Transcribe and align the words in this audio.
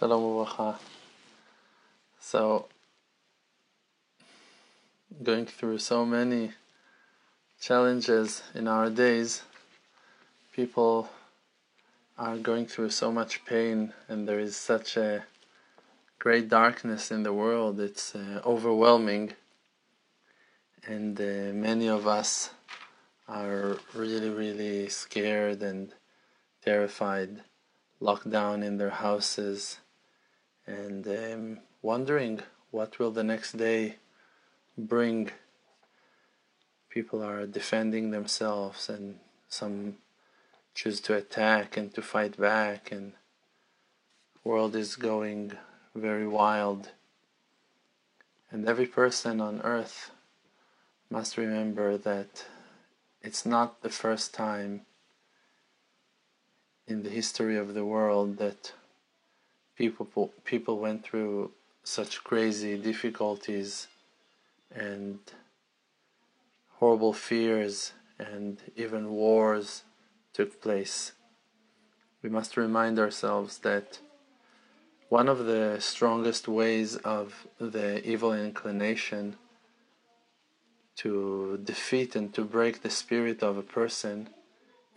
Shalom 0.00 0.22
Uvracha. 0.22 0.78
So, 2.18 2.68
going 5.22 5.44
through 5.44 5.76
so 5.76 6.06
many 6.06 6.52
challenges 7.60 8.42
in 8.54 8.66
our 8.66 8.88
days, 8.88 9.42
people 10.54 11.10
are 12.16 12.38
going 12.38 12.64
through 12.64 12.88
so 12.88 13.12
much 13.12 13.44
pain, 13.44 13.92
and 14.08 14.26
there 14.26 14.38
is 14.40 14.56
such 14.56 14.96
a 14.96 15.24
great 16.18 16.48
darkness 16.48 17.10
in 17.10 17.22
the 17.22 17.34
world. 17.34 17.78
It's 17.78 18.14
uh, 18.14 18.40
overwhelming, 18.42 19.34
and 20.86 21.20
uh, 21.20 21.52
many 21.52 21.90
of 21.90 22.06
us 22.06 22.54
are 23.28 23.76
really, 23.94 24.30
really 24.30 24.88
scared 24.88 25.60
and 25.62 25.92
terrified 26.64 27.42
locked 28.00 28.30
down 28.30 28.62
in 28.62 28.78
their 28.78 28.96
houses 29.04 29.76
and 30.70 31.06
um, 31.08 31.58
wondering 31.82 32.40
what 32.70 32.98
will 32.98 33.10
the 33.10 33.24
next 33.24 33.56
day 33.56 33.96
bring. 34.78 35.30
People 36.88 37.22
are 37.22 37.46
defending 37.46 38.10
themselves 38.10 38.88
and 38.88 39.18
some 39.48 39.96
choose 40.74 41.00
to 41.00 41.14
attack 41.14 41.76
and 41.76 41.92
to 41.94 42.02
fight 42.02 42.38
back 42.38 42.92
and 42.92 43.12
world 44.44 44.74
is 44.74 44.96
going 44.96 45.52
very 45.94 46.26
wild 46.26 46.90
and 48.50 48.66
every 48.66 48.86
person 48.86 49.40
on 49.40 49.60
earth 49.62 50.10
must 51.10 51.36
remember 51.36 51.98
that 51.98 52.46
it's 53.22 53.44
not 53.44 53.82
the 53.82 53.90
first 53.90 54.32
time 54.32 54.82
in 56.86 57.02
the 57.02 57.10
history 57.10 57.56
of 57.56 57.74
the 57.74 57.84
world 57.84 58.38
that 58.38 58.72
people 59.80 60.30
people 60.44 60.76
went 60.78 61.02
through 61.02 61.50
such 61.82 62.22
crazy 62.22 62.76
difficulties 62.76 63.88
and 64.74 65.18
horrible 66.78 67.14
fears 67.14 67.94
and 68.18 68.58
even 68.76 69.02
wars 69.10 69.84
took 70.34 70.60
place. 70.60 71.12
We 72.22 72.28
must 72.28 72.58
remind 72.58 72.98
ourselves 72.98 73.52
that 73.68 74.00
one 75.08 75.28
of 75.30 75.38
the 75.46 75.78
strongest 75.80 76.46
ways 76.46 76.96
of 76.96 77.46
the 77.58 78.06
evil 78.06 78.34
inclination 78.34 79.36
to 80.96 81.58
defeat 81.72 82.14
and 82.14 82.34
to 82.34 82.44
break 82.44 82.82
the 82.82 82.90
spirit 83.02 83.42
of 83.42 83.56
a 83.56 83.70
person 83.80 84.28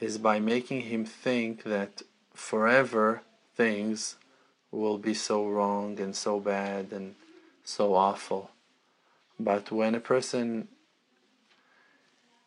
is 0.01 0.17
by 0.17 0.37
making 0.39 0.81
him 0.81 1.05
think 1.05 1.63
that 1.63 2.01
forever 2.33 3.21
things 3.55 4.17
will 4.73 4.97
be 4.97 5.13
so 5.13 5.47
wrong 5.47 5.99
and 5.99 6.15
so 6.15 6.39
bad 6.39 6.91
and 6.91 7.15
so 7.63 7.93
awful. 7.93 8.49
But 9.39 9.71
when 9.71 9.95
a 9.95 9.99
person 9.99 10.67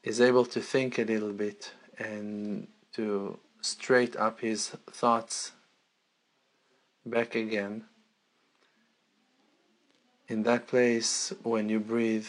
is 0.03 0.21
able 0.21 0.45
to 0.47 0.61
think 0.61 0.99
a 0.99 1.05
little 1.05 1.33
bit 1.33 1.73
and 1.99 2.69
to 2.95 3.39
straight 3.61 4.17
up 4.17 4.41
his 4.41 4.69
thoughts 4.91 5.53
back 7.05 7.35
again, 7.35 7.85
in 10.29 10.43
that 10.43 10.67
place 10.67 11.33
when 11.45 11.69
you 11.69 11.79
breathe 11.79 12.29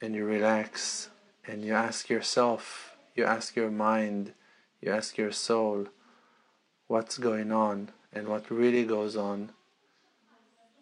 and 0.00 0.14
you 0.14 0.24
relax 0.24 1.10
and 1.46 1.64
you 1.64 1.74
ask 1.74 2.08
yourself, 2.08 2.96
you 3.16 3.24
ask 3.24 3.56
your 3.56 3.70
mind, 3.70 4.32
you 4.80 4.92
ask 4.92 5.18
your 5.18 5.32
soul 5.32 5.88
what's 6.86 7.18
going 7.18 7.50
on 7.50 7.90
and 8.14 8.28
what 8.28 8.50
really 8.50 8.84
goes 8.84 9.16
on, 9.16 9.50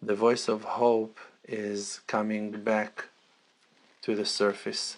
the 0.01 0.15
voice 0.15 0.47
of 0.47 0.63
hope 0.63 1.19
is 1.47 2.01
coming 2.05 2.51
back 2.51 3.05
to 4.03 4.15
the 4.15 4.25
surface. 4.25 4.97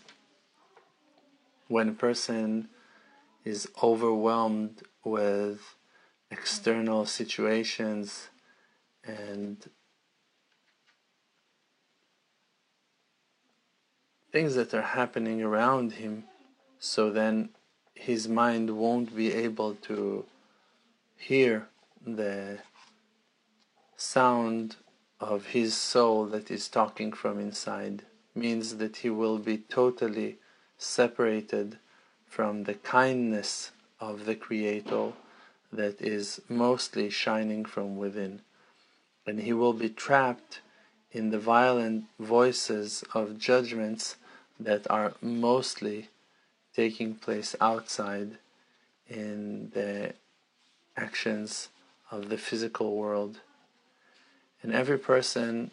When 1.68 1.90
a 1.90 1.94
person 1.94 2.68
is 3.45 3.69
overwhelmed 3.81 4.81
with 5.03 5.75
external 6.29 7.06
situations 7.06 8.29
and 9.03 9.57
things 14.31 14.56
that 14.56 14.74
are 14.74 14.81
happening 14.81 15.41
around 15.41 15.94
him, 15.94 16.25
so 16.79 17.09
then 17.09 17.50
his 17.94 18.28
mind 18.28 18.78
won't 18.78 19.16
be 19.16 19.31
able 19.31 19.75
to 19.75 20.25
hear 21.18 21.69
the 22.06 22.60
sound 23.98 24.76
of 25.20 25.48
his 25.48 25.76
soul 25.76 26.26
that 26.28 26.52
is 26.52 26.68
talking 26.68 27.12
from 27.12 27.40
inside 27.40 28.04
means 28.36 28.78
that 28.78 28.98
he 28.98 29.10
will 29.10 29.40
be 29.40 29.58
totally 29.58 30.38
separated 30.78 31.80
from 32.28 32.64
the 32.64 32.74
kindness 32.74 33.72
of 34.00 34.26
the 34.26 34.36
creator 34.36 35.14
that 35.72 36.00
is 36.02 36.42
mostly 36.48 37.10
shining 37.10 37.66
from 37.66 37.98
within. 37.98 38.42
And 39.26 39.40
he 39.40 39.54
will 39.54 39.74
be 39.74 39.90
trapped 39.90 40.62
in 41.12 41.32
the 41.32 41.40
violent 41.40 42.06
voices 42.20 43.04
of 43.14 43.40
judgments 43.40 44.18
that 44.60 44.90
are 44.92 45.14
mostly 45.22 46.10
taking 46.76 47.16
place 47.16 47.56
outside 47.62 48.38
in 49.08 49.72
the 49.74 50.14
actions 50.98 51.70
of 52.12 52.30
the 52.30 52.38
physical 52.38 52.96
world. 52.96 53.40
And 54.62 54.74
every 54.74 54.98
person 54.98 55.72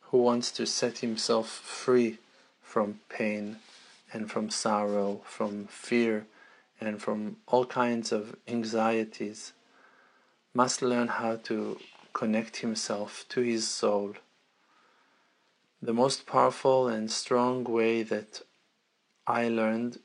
who 0.00 0.18
wants 0.18 0.50
to 0.52 0.66
set 0.66 0.98
himself 0.98 1.48
free 1.48 2.18
from 2.62 3.00
pain 3.08 3.56
and 4.12 4.30
from 4.30 4.50
sorrow, 4.50 5.22
from 5.24 5.66
fear, 5.66 6.26
and 6.80 7.00
from 7.00 7.36
all 7.46 7.66
kinds 7.66 8.12
of 8.12 8.36
anxieties 8.46 9.52
must 10.52 10.82
learn 10.82 11.08
how 11.08 11.36
to 11.36 11.78
connect 12.12 12.58
himself 12.58 13.24
to 13.28 13.40
his 13.40 13.66
soul. 13.68 14.14
The 15.82 15.92
most 15.92 16.26
powerful 16.26 16.88
and 16.88 17.10
strong 17.10 17.64
way 17.64 18.02
that 18.04 18.42
I 19.26 19.48
learned 19.48 19.98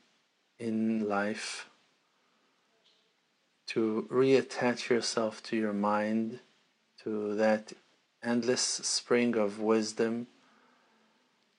in 0.58 1.08
life 1.08 1.69
to 3.70 4.08
reattach 4.10 4.88
yourself 4.88 5.40
to 5.44 5.56
your 5.56 5.72
mind, 5.72 6.40
to 7.00 7.36
that 7.36 7.72
endless 8.20 8.60
spring 8.60 9.36
of 9.36 9.60
wisdom 9.60 10.26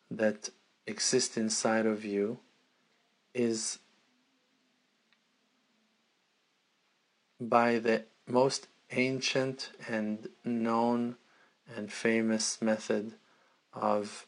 that 0.09 0.49
exists 0.85 1.37
inside 1.37 1.85
of 1.85 2.03
you, 2.03 2.37
is 3.33 3.79
by 7.39 7.79
the 7.79 8.03
most 8.27 8.67
ancient 8.91 9.69
and 9.87 10.27
known 10.43 11.15
and 11.77 11.93
famous 11.93 12.61
method 12.61 13.13
of 13.73 14.25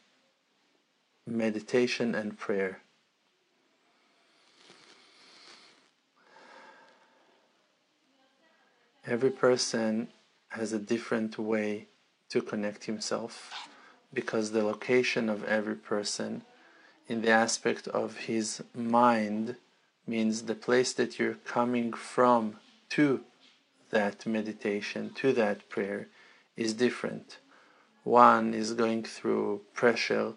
meditation 1.26 2.14
and 2.14 2.38
prayer. 2.38 2.80
Every 9.14 9.30
person 9.30 10.08
has 10.48 10.72
a 10.72 10.86
different 10.92 11.38
way 11.38 11.86
to 12.28 12.42
connect 12.42 12.82
himself 12.86 13.68
because 14.12 14.50
the 14.50 14.64
location 14.64 15.28
of 15.28 15.44
every 15.44 15.76
person 15.76 16.42
in 17.06 17.22
the 17.22 17.30
aspect 17.30 17.86
of 17.86 18.16
his 18.30 18.60
mind 18.74 19.54
means 20.04 20.42
the 20.42 20.60
place 20.66 20.92
that 20.92 21.16
you're 21.16 21.40
coming 21.56 21.92
from 21.92 22.56
to 22.88 23.20
that 23.90 24.26
meditation, 24.26 25.02
to 25.14 25.32
that 25.32 25.68
prayer, 25.68 26.08
is 26.56 26.74
different. 26.74 27.38
One 28.02 28.52
is 28.52 28.72
going 28.72 29.04
through 29.04 29.60
pressure 29.74 30.32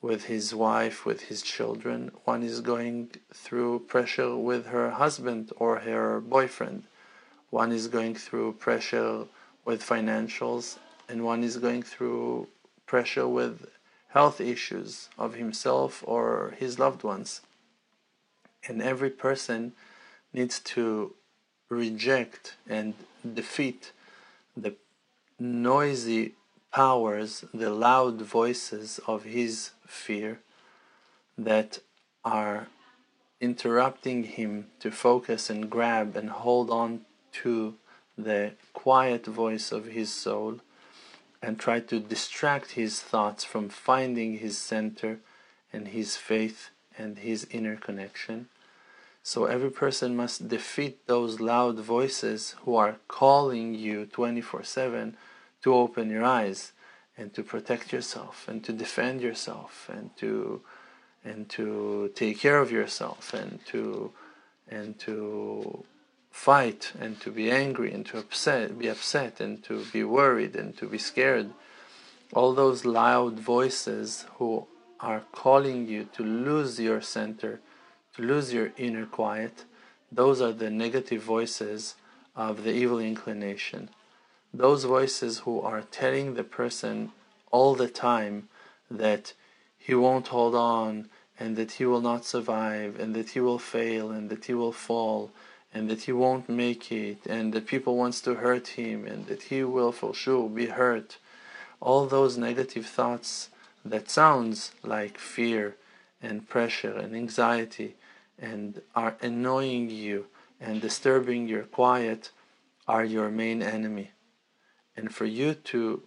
with 0.00 0.26
his 0.26 0.54
wife, 0.54 1.04
with 1.04 1.22
his 1.22 1.42
children. 1.42 2.12
One 2.24 2.44
is 2.44 2.60
going 2.60 3.10
through 3.34 3.80
pressure 3.94 4.36
with 4.36 4.66
her 4.66 4.90
husband 4.90 5.50
or 5.56 5.80
her 5.80 6.20
boyfriend 6.20 6.84
one 7.50 7.72
is 7.72 7.88
going 7.88 8.14
through 8.14 8.52
pressure 8.54 9.26
with 9.64 9.82
financials 9.82 10.78
and 11.08 11.24
one 11.24 11.42
is 11.42 11.56
going 11.56 11.82
through 11.82 12.46
pressure 12.86 13.26
with 13.26 13.66
health 14.08 14.40
issues 14.40 15.08
of 15.18 15.34
himself 15.34 16.02
or 16.06 16.54
his 16.58 16.78
loved 16.78 17.02
ones. 17.02 17.40
And 18.66 18.80
every 18.80 19.10
person 19.10 19.72
needs 20.32 20.60
to 20.60 21.14
reject 21.68 22.56
and 22.68 22.94
defeat 23.34 23.92
the 24.56 24.74
noisy 25.38 26.34
powers, 26.72 27.44
the 27.52 27.70
loud 27.70 28.20
voices 28.22 29.00
of 29.06 29.24
his 29.24 29.70
fear 29.86 30.40
that 31.36 31.80
are 32.24 32.68
interrupting 33.40 34.24
him 34.24 34.66
to 34.80 34.90
focus 34.90 35.48
and 35.48 35.70
grab 35.70 36.14
and 36.16 36.30
hold 36.30 36.70
on 36.70 37.00
to 37.32 37.74
the 38.16 38.52
quiet 38.72 39.26
voice 39.26 39.72
of 39.72 39.86
his 39.86 40.12
soul 40.12 40.60
and 41.42 41.58
try 41.58 41.80
to 41.80 41.98
distract 41.98 42.72
his 42.72 43.00
thoughts 43.00 43.44
from 43.44 43.68
finding 43.68 44.38
his 44.38 44.58
center 44.58 45.18
and 45.72 45.88
his 45.88 46.16
faith 46.16 46.70
and 46.98 47.18
his 47.18 47.46
inner 47.50 47.76
connection. 47.76 48.48
So 49.22 49.44
every 49.44 49.70
person 49.70 50.16
must 50.16 50.48
defeat 50.48 51.06
those 51.06 51.40
loud 51.40 51.78
voices 51.78 52.56
who 52.64 52.76
are 52.76 52.96
calling 53.08 53.74
you 53.74 54.06
24 54.06 54.64
7 54.64 55.16
to 55.62 55.74
open 55.74 56.10
your 56.10 56.24
eyes 56.24 56.72
and 57.16 57.32
to 57.34 57.42
protect 57.42 57.92
yourself 57.92 58.46
and 58.48 58.64
to 58.64 58.72
defend 58.72 59.20
yourself 59.20 59.90
and 59.92 60.16
to 60.16 60.62
and 61.22 61.48
to 61.50 62.10
take 62.14 62.38
care 62.38 62.58
of 62.58 62.72
yourself 62.72 63.34
and 63.34 63.60
to 63.66 64.10
and 64.70 64.98
to 64.98 65.84
fight 66.30 66.92
and 66.98 67.20
to 67.20 67.30
be 67.30 67.50
angry 67.50 67.92
and 67.92 68.06
to 68.06 68.18
upset 68.18 68.78
be 68.78 68.88
upset 68.88 69.40
and 69.40 69.62
to 69.64 69.84
be 69.92 70.04
worried 70.04 70.54
and 70.56 70.76
to 70.78 70.86
be 70.86 70.98
scared. 70.98 71.50
All 72.32 72.54
those 72.54 72.84
loud 72.84 73.38
voices 73.38 74.26
who 74.36 74.66
are 75.00 75.24
calling 75.32 75.88
you 75.88 76.04
to 76.12 76.22
lose 76.22 76.78
your 76.78 77.00
center 77.00 77.60
to 78.16 78.22
lose 78.22 78.52
your 78.52 78.72
inner 78.76 79.06
quiet 79.06 79.64
those 80.12 80.40
are 80.40 80.52
the 80.52 80.70
negative 80.70 81.22
voices 81.22 81.94
of 82.34 82.64
the 82.64 82.72
evil 82.72 82.98
inclination. 82.98 83.90
Those 84.52 84.84
voices 84.84 85.40
who 85.40 85.60
are 85.60 85.82
telling 85.82 86.34
the 86.34 86.42
person 86.42 87.12
all 87.52 87.76
the 87.76 87.88
time 87.88 88.48
that 88.90 89.34
he 89.78 89.94
won't 89.94 90.28
hold 90.28 90.54
on 90.56 91.08
and 91.38 91.56
that 91.56 91.72
he 91.72 91.86
will 91.86 92.00
not 92.00 92.24
survive 92.24 92.98
and 92.98 93.14
that 93.14 93.30
he 93.30 93.40
will 93.40 93.58
fail 93.58 94.10
and 94.10 94.30
that 94.30 94.46
he 94.46 94.54
will 94.54 94.72
fall 94.72 95.30
and 95.72 95.88
that 95.88 96.02
he 96.02 96.12
won't 96.12 96.48
make 96.48 96.90
it 96.90 97.26
and 97.26 97.52
that 97.52 97.66
people 97.66 97.96
wants 97.96 98.20
to 98.22 98.34
hurt 98.34 98.68
him 98.68 99.06
and 99.06 99.26
that 99.26 99.44
he 99.44 99.62
will 99.62 99.92
for 99.92 100.12
sure 100.14 100.48
be 100.48 100.66
hurt. 100.66 101.18
All 101.80 102.06
those 102.06 102.36
negative 102.36 102.86
thoughts 102.86 103.50
that 103.84 104.10
sounds 104.10 104.72
like 104.82 105.16
fear 105.16 105.76
and 106.20 106.48
pressure 106.48 106.96
and 106.96 107.14
anxiety 107.14 107.94
and 108.38 108.82
are 108.94 109.16
annoying 109.22 109.90
you 109.90 110.26
and 110.60 110.80
disturbing 110.80 111.48
your 111.48 111.62
quiet 111.62 112.30
are 112.88 113.04
your 113.04 113.30
main 113.30 113.62
enemy. 113.62 114.10
And 114.96 115.14
for 115.14 115.24
you 115.24 115.54
to 115.54 116.02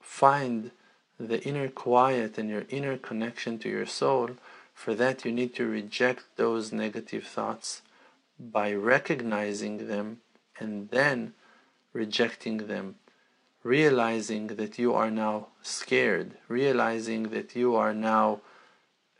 find 0.00 0.70
the 1.18 1.42
inner 1.42 1.68
quiet 1.68 2.38
and 2.38 2.48
your 2.48 2.64
inner 2.68 2.96
connection 2.96 3.58
to 3.60 3.68
your 3.68 3.86
soul, 3.86 4.30
for 4.74 4.94
that 4.94 5.24
you 5.24 5.32
need 5.32 5.54
to 5.54 5.66
reject 5.66 6.24
those 6.36 6.72
negative 6.72 7.24
thoughts 7.24 7.82
by 8.40 8.72
recognizing 8.72 9.86
them 9.88 10.20
and 10.58 10.88
then 10.90 11.34
rejecting 11.92 12.66
them, 12.66 12.94
realizing 13.62 14.46
that 14.48 14.78
you 14.78 14.94
are 14.94 15.10
now 15.10 15.48
scared, 15.62 16.32
realizing 16.48 17.24
that 17.24 17.54
you 17.54 17.76
are 17.76 17.92
now 17.92 18.40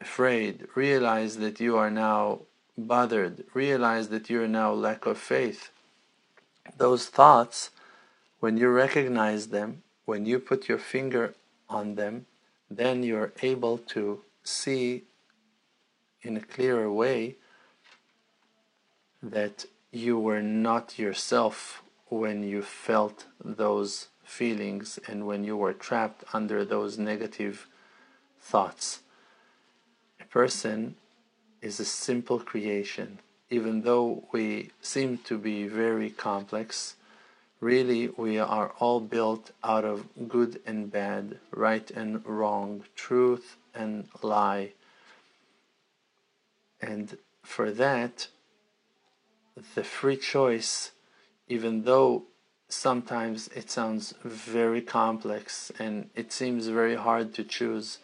afraid, 0.00 0.67
realize 0.75 1.37
that 1.37 1.61
you 1.61 1.76
are 1.76 1.90
now 1.90 2.40
bothered, 2.78 3.44
realize 3.52 4.08
that 4.08 4.31
you 4.31 4.43
are 4.43 4.49
now 4.49 4.72
lack 4.72 5.05
of 5.05 5.19
faith. 5.19 5.70
Those 6.78 7.06
thoughts, 7.06 7.70
when 8.38 8.56
you 8.56 8.69
recognize 8.69 9.49
them, 9.49 9.82
when 10.06 10.25
you 10.25 10.38
put 10.38 10.69
your 10.69 10.78
finger 10.78 11.34
on 11.69 11.96
them, 11.96 12.26
then 12.70 13.02
you're 13.02 13.32
able 13.43 13.76
to 13.76 14.23
see 14.43 15.02
in 16.23 16.37
a 16.37 16.40
clearer 16.40 16.90
way 16.90 17.37
that 19.22 19.64
you 19.90 20.19
were 20.19 20.43
not 20.43 20.99
yourself 20.99 21.82
when 22.08 22.43
you 22.43 22.62
felt 22.62 23.26
those 23.44 24.08
feelings 24.25 24.99
and 25.06 25.26
when 25.26 25.44
you 25.44 25.56
were 25.56 25.72
trapped 25.72 26.25
under 26.32 26.64
those 26.64 26.99
negative 26.99 27.67
thoughts. 28.40 29.00
A 30.20 30.25
person 30.25 30.96
is 31.61 31.81
a 31.81 31.84
simple 31.84 32.38
creation. 32.38 33.19
Even 33.50 33.82
though 33.82 34.28
we 34.32 34.70
seem 34.81 35.19
to 35.19 35.37
be 35.37 35.66
very 35.66 36.11
complex, 36.11 36.94
Really, 37.61 38.08
we 38.08 38.38
are 38.38 38.73
all 38.78 39.00
built 39.00 39.50
out 39.62 39.84
of 39.84 40.08
good 40.28 40.62
and 40.64 40.90
bad, 40.90 41.38
right 41.50 41.90
and 41.90 42.25
wrong, 42.26 42.84
truth 42.96 43.58
and 43.75 44.08
lie. 44.23 44.73
And 46.81 47.19
for 47.43 47.70
that, 47.70 48.28
the 49.74 49.84
free 49.84 50.16
choice, 50.16 50.92
even 51.48 51.82
though 51.84 52.24
sometimes 52.68 53.48
it 53.48 53.70
sounds 53.70 54.14
very 54.24 54.80
complex 54.80 55.72
and 55.78 56.10
it 56.14 56.32
seems 56.32 56.68
very 56.68 56.96
hard 56.96 57.34
to 57.34 57.44
choose, 57.44 57.98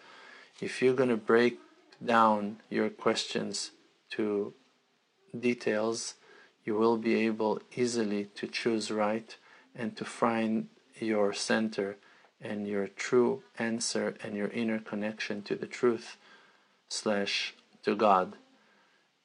if 0.61 0.83
you're 0.83 0.95
going 0.95 1.09
to 1.09 1.17
break 1.17 1.59
down 2.05 2.59
your 2.69 2.91
questions 2.91 3.71
to 4.11 4.55
details, 5.39 6.15
you 6.65 6.75
will 6.75 6.97
be 6.97 7.15
able 7.27 7.61
easily 7.77 8.25
to 8.35 8.47
choose 8.47 8.91
right 8.91 9.37
and 9.75 9.97
to 9.97 10.05
find 10.05 10.69
your 10.99 11.33
center 11.33 11.97
and 12.41 12.67
your 12.67 12.89
true 12.89 13.43
answer 13.59 14.15
and 14.23 14.35
your 14.35 14.49
inner 14.49 14.79
connection 14.79 15.43
to 15.43 15.55
the 15.55 15.67
truth 15.67 16.17
slash 16.89 17.55
to 17.83 17.95
God. 17.95 18.37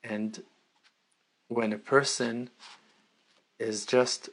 And 0.04 0.44
when 1.52 1.74
a 1.74 1.78
person 1.78 2.50
is 3.60 3.86
just 3.86 4.30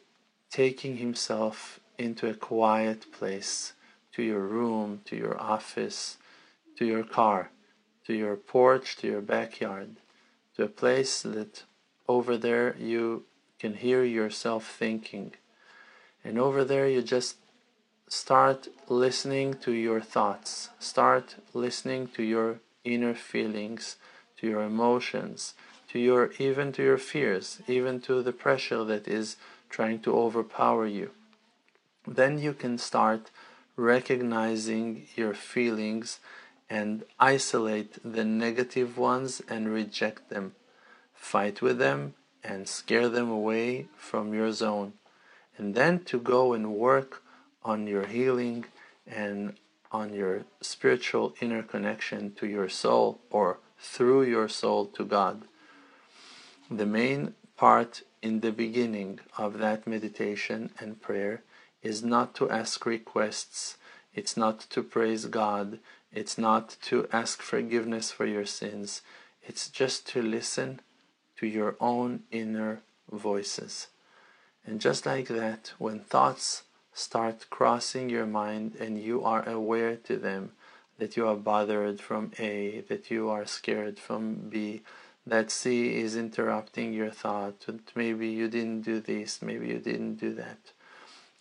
taking 0.52 0.98
himself 0.98 1.80
into 1.98 2.28
a 2.28 2.34
quiet 2.34 3.10
place, 3.10 3.72
to 4.12 4.22
your 4.22 4.46
room, 4.46 5.00
to 5.04 5.16
your 5.16 5.36
office, 5.40 6.18
to 6.76 6.86
your 6.86 7.02
car, 7.02 7.50
to 8.06 8.14
your 8.14 8.36
porch, 8.36 8.96
to 8.98 9.08
your 9.08 9.20
backyard, 9.20 9.96
to 10.54 10.62
a 10.62 10.68
place 10.68 11.22
that 11.22 11.64
over 12.08 12.36
there 12.36 12.76
you 12.78 13.24
can 13.58 13.74
hear 13.74 14.04
yourself 14.04 14.64
thinking. 14.78 15.32
And 16.22 16.38
over 16.38 16.64
there, 16.64 16.88
you 16.88 17.02
just 17.02 17.34
start 18.06 18.68
listening 18.88 19.54
to 19.54 19.72
your 19.72 20.00
thoughts, 20.00 20.70
start 20.78 21.34
listening 21.52 22.06
to 22.14 22.22
your 22.22 22.60
inner 22.84 23.14
feelings, 23.14 23.96
to 24.36 24.46
your 24.46 24.62
emotions, 24.62 25.54
to 25.88 25.99
your 25.99 26.33
even 26.38 26.73
to 26.73 26.83
your 26.83 26.99
fears, 26.99 27.61
even 27.66 28.00
to 28.02 28.23
the 28.23 28.33
pressure 28.33 28.85
that 28.85 29.09
is 29.09 29.37
trying 29.71 30.00
to 30.00 30.16
overpower 30.16 30.87
you. 30.87 31.11
Then 32.07 32.38
you 32.38 32.52
can 32.52 32.78
start 32.78 33.30
recognizing 33.76 35.07
your 35.14 35.35
feelings 35.35 36.21
and 36.68 37.04
isolate 37.18 37.99
the 38.04 38.25
negative 38.25 38.99
ones 38.99 39.40
and 39.49 39.73
reject 39.73 40.30
them. 40.30 40.54
Fight 41.14 41.62
with 41.62 41.78
them 41.78 42.14
and 42.45 42.68
scare 42.68 43.09
them 43.09 43.30
away 43.30 43.87
from 43.97 44.35
your 44.35 44.52
zone 44.52 44.92
and 45.59 45.75
then 45.75 45.99
to 46.04 46.18
go 46.18 46.52
and 46.54 46.75
work 46.75 47.23
on 47.64 47.87
your 47.87 48.07
healing 48.07 48.64
and 49.07 49.54
on 49.90 50.14
your 50.14 50.45
spiritual 50.61 51.35
inner 51.40 51.62
connection 51.62 52.33
to 52.35 52.47
your 52.47 52.68
soul 52.68 53.18
or 53.30 53.59
through 53.78 54.23
your 54.23 54.49
soul 54.49 54.87
to 54.87 55.04
God. 55.04 55.42
The 56.70 56.87
main 56.87 57.34
part 57.56 58.02
in 58.20 58.40
the 58.40 58.52
beginning 58.52 59.20
of 59.38 59.58
that 59.58 59.87
meditation 59.87 60.70
and 60.78 61.00
prayer 61.00 61.42
is 61.82 62.02
not 62.04 62.34
to 62.34 62.50
ask 62.50 62.84
requests, 62.84 63.78
it's 64.14 64.37
not 64.37 64.60
to 64.70 64.82
praise 64.82 65.25
God, 65.26 65.78
it's 66.12 66.37
not 66.37 66.76
to 66.82 67.08
ask 67.12 67.40
forgiveness 67.40 68.10
for 68.10 68.26
your 68.26 68.44
sins, 68.44 69.00
it's 69.42 69.68
just 69.68 70.06
to 70.08 70.20
listen 70.20 70.80
to 71.38 71.46
your 71.46 71.76
own 71.80 72.25
inner 72.30 72.80
voices. 73.10 73.87
And 74.66 74.80
just 74.80 75.06
like 75.06 75.28
that, 75.28 75.72
when 75.78 76.00
thoughts 76.00 76.64
start 76.92 77.46
crossing 77.48 78.10
your 78.10 78.26
mind 78.26 78.75
and 78.78 79.00
you 79.00 79.25
are 79.25 79.48
aware 79.48 79.96
to 79.96 80.16
them 80.16 80.52
that 80.98 81.16
you 81.16 81.26
are 81.26 81.37
bothered 81.37 82.00
from 82.00 82.32
A, 82.38 82.80
that 82.88 83.10
you 83.10 83.30
are 83.30 83.46
scared 83.46 83.98
from 83.98 84.50
B, 84.50 84.82
that 85.28 85.50
C 85.50 85.94
is 85.94 86.16
interrupting 86.16 86.92
your 86.92 87.11
thought, 87.11 87.66
maybe 87.94 88.28
you 88.28 88.49
didn't 88.49 88.82
do 88.82 89.00
this, 89.00 89.42
maybe 89.42 89.68
you 89.68 89.78
didn't 89.78 90.16
do 90.16 90.32
that. 90.35 90.58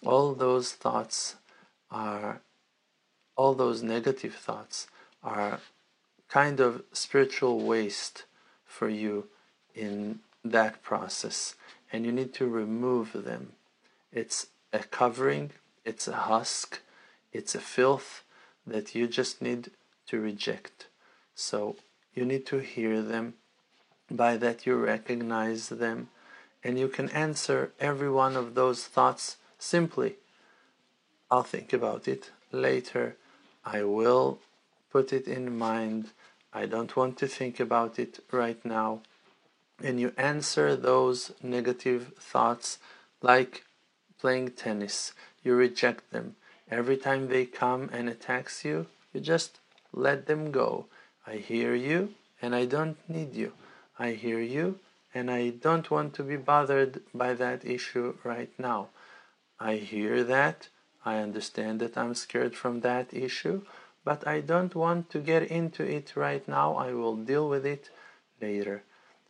All 0.05 0.33
those 0.33 0.73
thoughts 0.73 1.35
are, 1.89 2.41
all 3.35 3.53
those 3.53 3.81
negative 3.81 4.35
thoughts 4.35 4.87
are 5.23 5.59
kind 6.27 6.59
of 6.59 6.83
spiritual 6.91 7.61
waste 7.61 8.25
for 8.65 8.89
you 8.89 9.27
in 9.73 10.19
that 10.43 10.83
process 10.83 11.55
and 11.91 12.05
you 12.05 12.11
need 12.11 12.33
to 12.33 12.45
remove 12.45 13.13
them. 13.13 13.53
It's 14.11 14.47
a 14.73 14.79
covering, 14.79 15.51
it's 15.85 16.07
a 16.07 16.15
husk, 16.31 16.81
it's 17.31 17.55
a 17.55 17.59
filth 17.59 18.23
that 18.65 18.93
you 18.93 19.07
just 19.07 19.41
need 19.41 19.71
to 20.07 20.19
reject. 20.19 20.87
So 21.35 21.77
you 22.13 22.25
need 22.25 22.45
to 22.47 22.59
hear 22.59 23.01
them. 23.01 23.35
By 24.09 24.37
that, 24.37 24.65
you 24.65 24.75
recognize 24.75 25.69
them 25.69 26.09
and 26.63 26.79
you 26.79 26.87
can 26.87 27.09
answer 27.09 27.71
every 27.79 28.09
one 28.09 28.35
of 28.35 28.55
those 28.55 28.85
thoughts 28.85 29.37
simply. 29.59 30.15
I'll 31.29 31.43
think 31.43 31.73
about 31.73 32.07
it 32.07 32.31
later. 32.51 33.15
I 33.65 33.83
will 33.83 34.39
put 34.91 35.11
it 35.11 35.27
in 35.27 35.57
mind. 35.57 36.09
I 36.53 36.65
don't 36.65 36.95
want 36.95 37.17
to 37.19 37.27
think 37.27 37.59
about 37.59 37.99
it 37.99 38.19
right 38.31 38.63
now. 38.65 39.01
And 39.83 39.99
you 39.99 40.13
answer 40.17 40.75
those 40.75 41.31
negative 41.43 42.13
thoughts 42.19 42.79
like 43.21 43.63
playing 44.19 44.51
tennis. 44.51 45.13
You 45.43 45.55
reject 45.55 46.11
them. 46.11 46.35
Every 46.71 46.97
time 46.97 47.27
they 47.27 47.45
come 47.45 47.89
and 47.93 48.09
attacks 48.09 48.65
you, 48.65 48.87
you 49.13 49.21
just 49.21 49.59
let 49.93 50.25
them 50.25 50.51
go. 50.51 50.85
I 51.25 51.35
hear 51.35 51.75
you 51.75 52.13
and 52.41 52.55
I 52.55 52.65
don't 52.65 52.97
need 53.09 53.35
you. 53.35 53.51
I 53.99 54.11
hear 54.11 54.39
you 54.39 54.79
and 55.13 55.31
I 55.31 55.49
don't 55.49 55.89
want 55.89 56.13
to 56.15 56.23
be 56.23 56.37
bothered 56.37 57.01
by 57.13 57.33
that 57.33 57.65
issue 57.65 58.15
right 58.23 58.51
now. 58.59 58.89
I 59.59 59.75
hear 59.75 60.23
that. 60.23 60.67
I 61.03 61.17
understand 61.17 61.79
that 61.79 61.97
I'm 61.97 62.13
scared 62.13 62.55
from 62.55 62.81
that 62.81 63.13
issue, 63.13 63.61
but 64.03 64.27
I 64.27 64.41
don't 64.41 64.75
want 64.75 65.09
to 65.11 65.19
get 65.19 65.43
into 65.43 65.83
it 65.83 66.15
right 66.15 66.45
now. 66.47 66.75
I 66.75 66.93
will 66.93 67.15
deal 67.15 67.47
with 67.49 67.65
it 67.65 67.89
later. 68.41 68.83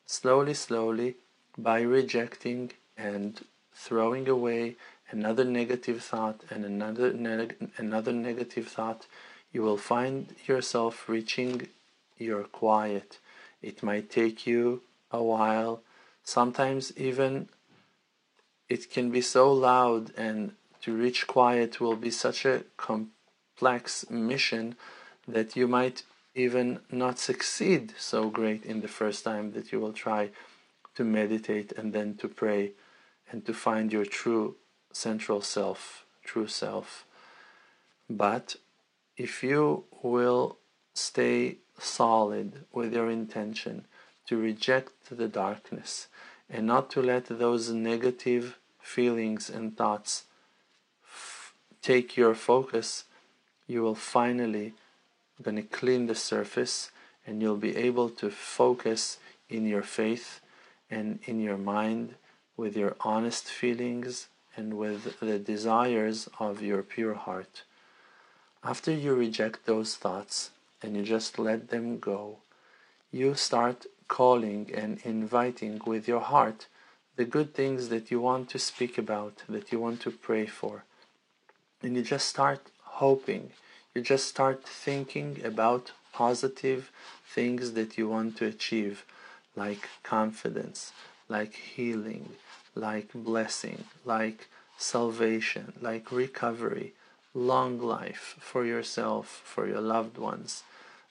Slowly, 0.06 0.54
slowly, 0.54 1.16
by 1.58 1.82
rejecting 1.82 2.72
and 2.98 3.46
throwing 3.74 4.28
away 4.28 4.76
another 5.12 5.46
negative 5.46 6.04
thought 6.04 6.42
and 6.50 6.66
another 6.66 7.14
neg- 7.14 7.72
another 7.78 8.12
negative 8.12 8.68
thought, 8.68 9.06
you 9.54 9.62
will 9.62 9.78
find 9.78 10.36
yourself 10.48 11.08
reaching 11.08 11.68
your 12.18 12.44
quiet. 12.44 13.20
It 13.62 13.84
might 13.84 14.10
take 14.10 14.46
you 14.46 14.82
a 15.12 15.22
while. 15.22 15.82
Sometimes 16.24 16.92
even 16.98 17.50
it 18.70 18.92
can 18.92 19.12
be 19.12 19.22
so 19.22 19.52
loud 19.52 20.12
and 20.18 20.54
to 20.82 20.96
reach 20.96 21.28
quiet 21.28 21.80
will 21.80 21.96
be 21.96 22.12
such 22.12 22.46
a 22.46 22.64
complex 22.78 24.10
mission 24.10 24.76
that 25.28 25.56
you 25.56 25.68
might 25.68 26.04
even 26.36 26.80
not 26.92 27.18
succeed 27.18 27.94
so 27.98 28.30
great 28.30 28.64
in 28.64 28.82
the 28.82 28.88
first 28.88 29.24
time 29.24 29.52
that 29.54 29.72
you 29.72 29.80
will 29.80 29.94
try 29.94 30.30
to 30.96 31.04
meditate 31.04 31.72
and 31.74 31.94
then 31.94 32.16
to 32.16 32.28
pray 32.28 32.72
and 33.32 33.46
to 33.46 33.54
find 33.54 33.92
your 33.92 34.06
true 34.06 34.56
central 34.92 35.42
self, 35.42 36.06
true 36.24 36.48
self. 36.48 37.06
But 38.10 38.56
if 39.18 39.44
you 39.44 39.86
will 40.02 40.58
stay 40.94 41.58
solid 41.78 42.66
with 42.72 42.94
your 42.94 43.10
intention 43.10 43.86
to 44.28 44.38
reject 44.38 44.92
the 45.10 45.28
darkness 45.28 46.08
and 46.50 46.66
not 46.66 46.90
to 46.92 47.02
let 47.02 47.26
those 47.26 47.70
negative 47.70 48.58
feelings 48.80 49.50
and 49.50 49.78
thoughts 49.78 50.24
f- 51.04 51.54
take 51.82 52.16
your 52.16 52.34
focus, 52.34 53.04
you 53.68 53.82
will 53.82 53.96
finally 53.96 54.74
going 55.42 55.58
to 55.58 55.62
clean 55.62 56.08
the 56.08 56.16
surface 56.16 56.92
and 57.26 57.42
you'll 57.42 57.58
be 57.58 57.76
able 57.76 58.10
to 58.10 58.30
focus 58.30 59.18
in 59.50 59.66
your 59.68 59.84
faith 59.84 60.40
and 60.90 61.20
in 61.26 61.40
your 61.40 61.58
mind 61.58 62.16
with 62.56 62.76
your 62.76 62.96
honest 63.02 63.46
feelings 63.46 64.28
and 64.56 64.74
with 64.76 65.20
the 65.20 65.38
desires 65.38 66.28
of 66.40 66.62
your 66.62 66.82
pure 66.82 67.14
heart. 67.14 67.64
After 68.64 68.92
you 68.92 69.14
reject 69.14 69.66
those 69.66 69.96
thoughts 69.96 70.52
and 70.82 70.96
you 70.96 71.04
just 71.04 71.40
let 71.40 71.70
them 71.70 72.00
go, 72.00 72.38
you 73.12 73.36
start 73.36 73.86
calling 74.08 74.72
and 74.74 75.00
inviting 75.04 75.82
with 75.86 76.08
your 76.08 76.22
heart 76.22 76.68
the 77.16 77.26
good 77.26 77.54
things 77.54 77.90
that 77.90 78.12
you 78.12 78.22
want 78.22 78.50
to 78.50 78.60
speak 78.60 78.98
about, 78.98 79.44
that 79.50 79.72
you 79.72 79.80
want 79.80 80.00
to 80.02 80.12
pray 80.12 80.46
for. 80.46 80.84
And 81.82 81.96
you 81.96 82.04
just 82.04 82.30
start 82.30 82.70
hoping, 82.84 83.52
you 83.94 84.02
just 84.02 84.28
start 84.28 84.64
thinking 84.64 85.42
about 85.44 85.92
positive 86.14 86.92
things 87.28 87.74
that 87.74 87.98
you 87.98 88.08
want 88.08 88.38
to 88.38 88.46
achieve, 88.46 89.04
like 89.56 89.90
confidence, 90.04 90.92
like 91.28 91.54
healing, 91.54 92.30
like 92.76 93.10
blessing, 93.14 93.84
like 94.06 94.48
salvation, 94.78 95.74
like 95.82 96.12
recovery, 96.12 96.94
long 97.34 97.80
life 97.80 98.36
for 98.40 98.66
yourself, 98.66 99.42
for 99.44 99.68
your 99.68 99.82
loved 99.82 100.18
ones, 100.18 100.64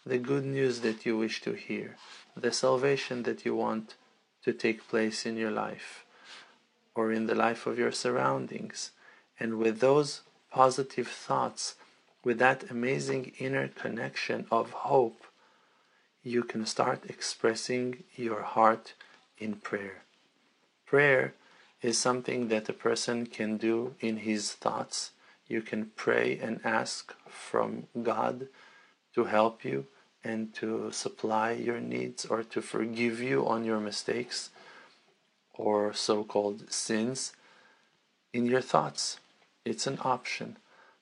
the 0.05 0.19
good 0.19 0.45
news 0.45 0.81
that 0.81 1.05
you 1.05 1.17
wish 1.17 1.41
to 1.43 1.53
hear, 1.53 1.97
the 2.37 2.53
salvation 2.53 3.23
that 3.25 3.45
you 3.45 3.55
want 3.55 3.95
to 4.45 4.53
take 4.53 4.89
place 4.89 5.27
in 5.27 5.37
your 5.37 5.51
life 5.51 6.05
or 6.95 7.13
in 7.13 7.27
the 7.27 7.35
life 7.35 7.67
of 7.67 7.79
your 7.79 7.93
surroundings. 7.93 8.91
And 9.39 9.59
with 9.59 9.81
those 9.81 10.23
positive 10.51 11.09
thoughts, 11.09 11.75
with 12.25 12.39
that 12.39 12.71
amazing 12.71 13.33
inner 13.39 13.69
connection 13.69 14.47
of 14.51 14.71
hope, 14.71 15.23
you 16.23 16.43
can 16.43 16.67
start 16.67 17.05
expressing 17.09 18.03
your 18.17 18.43
heart 18.43 18.95
in 19.39 19.55
prayer. 19.57 20.03
Prayer 20.87 21.35
is 21.83 21.99
something 21.99 22.49
that 22.49 22.69
a 22.69 22.73
person 22.73 23.27
can 23.27 23.57
do 23.57 23.95
in 24.01 24.19
his 24.19 24.53
thoughts. 24.53 25.11
You 25.49 25.63
can 25.63 25.93
pray 25.97 26.39
and 26.39 26.61
ask 26.65 27.15
from 27.29 27.87
God 28.03 28.49
to 29.15 29.25
help 29.25 29.65
you 29.65 29.87
and 30.25 30.53
to 30.55 30.91
supply 30.91 31.53
your 31.53 31.81
needs 31.81 32.27
or 32.27 32.43
to 32.43 32.61
forgive 32.61 33.21
you 33.21 33.47
on 33.47 33.65
your 33.65 33.79
mistakes 33.79 34.51
or 35.55 35.95
so 35.95 36.25
called 36.25 36.71
sins 36.71 37.33
in 38.33 38.47
your 38.47 38.61
thoughts. 38.61 39.19
It's 39.65 39.87
an 39.87 39.99
option, 40.03 40.59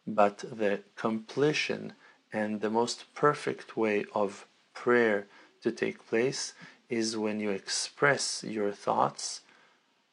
but 0.07 0.39
the 0.39 0.81
completion 0.95 1.95
and 2.33 2.61
the 2.61 2.71
most 2.71 3.13
perfect 3.15 3.77
way 3.77 4.05
of 4.15 4.47
prayer 4.75 5.27
to 5.63 5.73
take 5.73 6.07
place 6.07 6.53
is 6.89 7.17
when 7.17 7.41
you 7.41 7.51
express 7.51 8.45
your 8.47 8.73
thoughts 8.73 9.41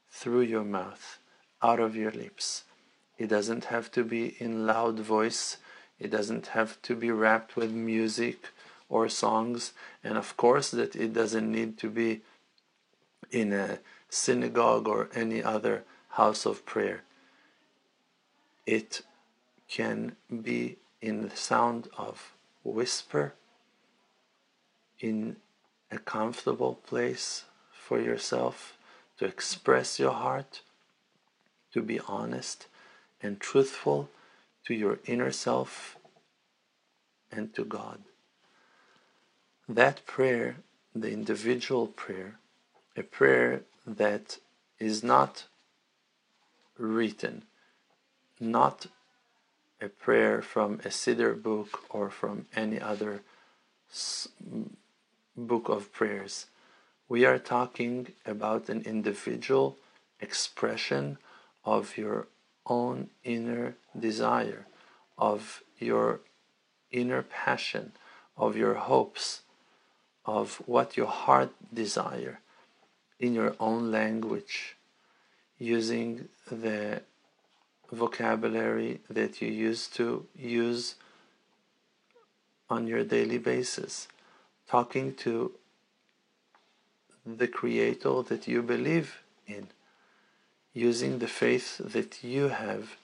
through 0.10 0.42
your 0.42 0.64
mouth, 0.64 1.20
out 1.62 1.80
of 1.80 1.96
your 1.96 2.12
lips. 2.12 2.64
It 3.22 3.30
doesn't 3.30 3.66
have 3.66 3.92
to 3.92 4.04
be 4.04 4.36
in 4.40 4.66
loud 4.66 4.98
voice. 4.98 5.58
It 6.00 6.10
doesn't 6.10 6.48
have 6.58 6.82
to 6.82 6.96
be 6.96 7.12
wrapped 7.12 7.56
with 7.56 7.70
music 7.70 8.48
or 8.90 9.10
songs. 9.10 9.74
And 10.04 10.18
of 10.18 10.36
course, 10.38 10.72
that 10.72 10.96
it 10.96 11.14
doesn't 11.14 11.52
need 11.52 11.78
to 11.78 11.90
be 11.92 12.22
in 13.30 13.54
a 13.54 13.78
synagogue 14.10 14.88
or 14.88 15.08
any 15.14 15.44
other 15.44 15.84
house 16.10 16.48
of 16.48 16.66
prayer. 16.66 17.04
It 18.66 19.04
can 19.70 20.16
be 20.42 20.78
in 21.00 21.22
the 21.22 21.36
sound 21.36 21.90
of 21.96 22.34
whisper, 22.64 23.36
in 25.00 25.36
a 25.92 26.00
comfortable 26.00 26.74
place 26.74 27.44
for 27.72 28.02
yourself 28.02 28.80
to 29.20 29.26
express 29.26 30.00
your 30.00 30.14
heart, 30.14 30.62
to 31.72 31.84
be 31.84 32.00
honest 32.08 32.66
and 33.22 33.40
truthful 33.40 34.10
to 34.66 34.74
your 34.74 35.00
inner 35.06 35.32
self 35.32 35.98
and 37.32 37.54
to 37.56 37.64
God. 37.64 38.00
That 39.68 40.06
prayer, 40.06 40.58
the 40.94 41.12
individual 41.12 41.88
prayer, 41.88 42.40
a 42.98 43.04
prayer 43.04 43.62
that 43.86 44.38
is 44.80 45.04
not 45.04 45.46
written, 46.78 47.44
not 48.40 48.88
a 49.80 49.88
prayer 49.88 50.42
from 50.42 50.76
a 50.86 50.90
Siddur 50.90 51.42
book 51.42 51.86
or 51.90 52.10
from 52.10 52.46
any 52.56 52.80
other 52.80 53.22
book 55.36 55.70
of 55.70 55.92
prayers, 55.92 56.48
we 57.08 57.26
are 57.26 57.40
talking 57.40 58.08
about 58.26 58.70
an 58.70 58.82
individual 58.84 59.78
expression 60.20 61.18
of 61.66 61.98
your 61.98 62.28
own 62.66 63.10
inner 63.24 63.76
desire, 63.98 64.66
of 65.18 65.62
your 65.78 66.22
inner 66.92 67.22
passion, 67.22 67.92
of 68.38 68.56
your 68.56 68.76
hopes, 68.76 69.42
of 70.26 70.62
what 70.66 70.98
your 70.98 71.08
heart 71.08 71.52
desire 71.74 72.40
in 73.20 73.34
your 73.34 73.56
own 73.60 73.92
language, 73.92 74.78
using 75.58 76.28
the 76.50 77.02
vocabulary 77.92 79.00
that 79.10 79.42
you 79.42 79.48
used 79.48 79.94
to 79.96 80.26
use 80.36 80.96
on 82.70 82.88
your 82.88 83.04
daily 83.04 83.38
basis, 83.38 84.08
talking 84.68 85.14
to 85.14 85.52
the 87.26 87.48
Creator 87.48 88.24
that 88.24 88.48
you 88.48 88.64
believe 88.64 89.22
in, 89.46 89.68
using 90.74 91.20
the 91.20 91.28
faith 91.28 91.78
that 91.78 92.24
you 92.24 92.50
have, 92.50 92.96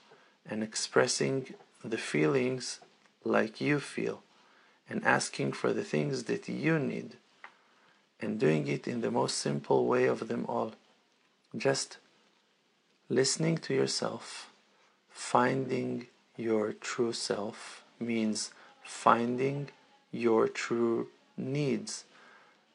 and 0.48 0.62
expressing 0.62 1.54
the 1.84 1.98
feelings 1.98 2.80
like 3.24 3.60
you 3.60 3.78
feel, 3.78 4.22
and 4.88 5.04
asking 5.04 5.52
for 5.52 5.72
the 5.72 5.84
things 5.84 6.24
that 6.24 6.48
you 6.48 6.78
need, 6.78 7.16
and 8.20 8.40
doing 8.40 8.66
it 8.66 8.88
in 8.88 9.00
the 9.00 9.10
most 9.10 9.36
simple 9.38 9.86
way 9.86 10.06
of 10.06 10.28
them 10.28 10.44
all. 10.48 10.72
just 11.56 11.96
listening 13.08 13.56
to 13.56 13.72
yourself, 13.72 14.50
finding 15.10 16.06
your 16.36 16.72
true 16.74 17.12
self 17.12 17.82
means 17.98 18.50
finding 18.82 19.68
your 20.12 20.48
true 20.48 21.08
needs, 21.36 22.04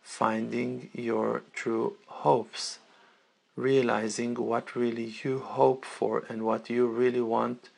finding 0.01 0.89
your 0.93 1.41
true 1.53 1.95
hopes, 2.07 2.79
realizing 3.55 4.35
what 4.35 4.75
really 4.75 5.13
you 5.23 5.39
hope 5.39 5.85
for 5.85 6.23
and 6.29 6.43
what 6.43 6.69
you 6.69 6.87
really 6.87 7.21
want 7.21 7.69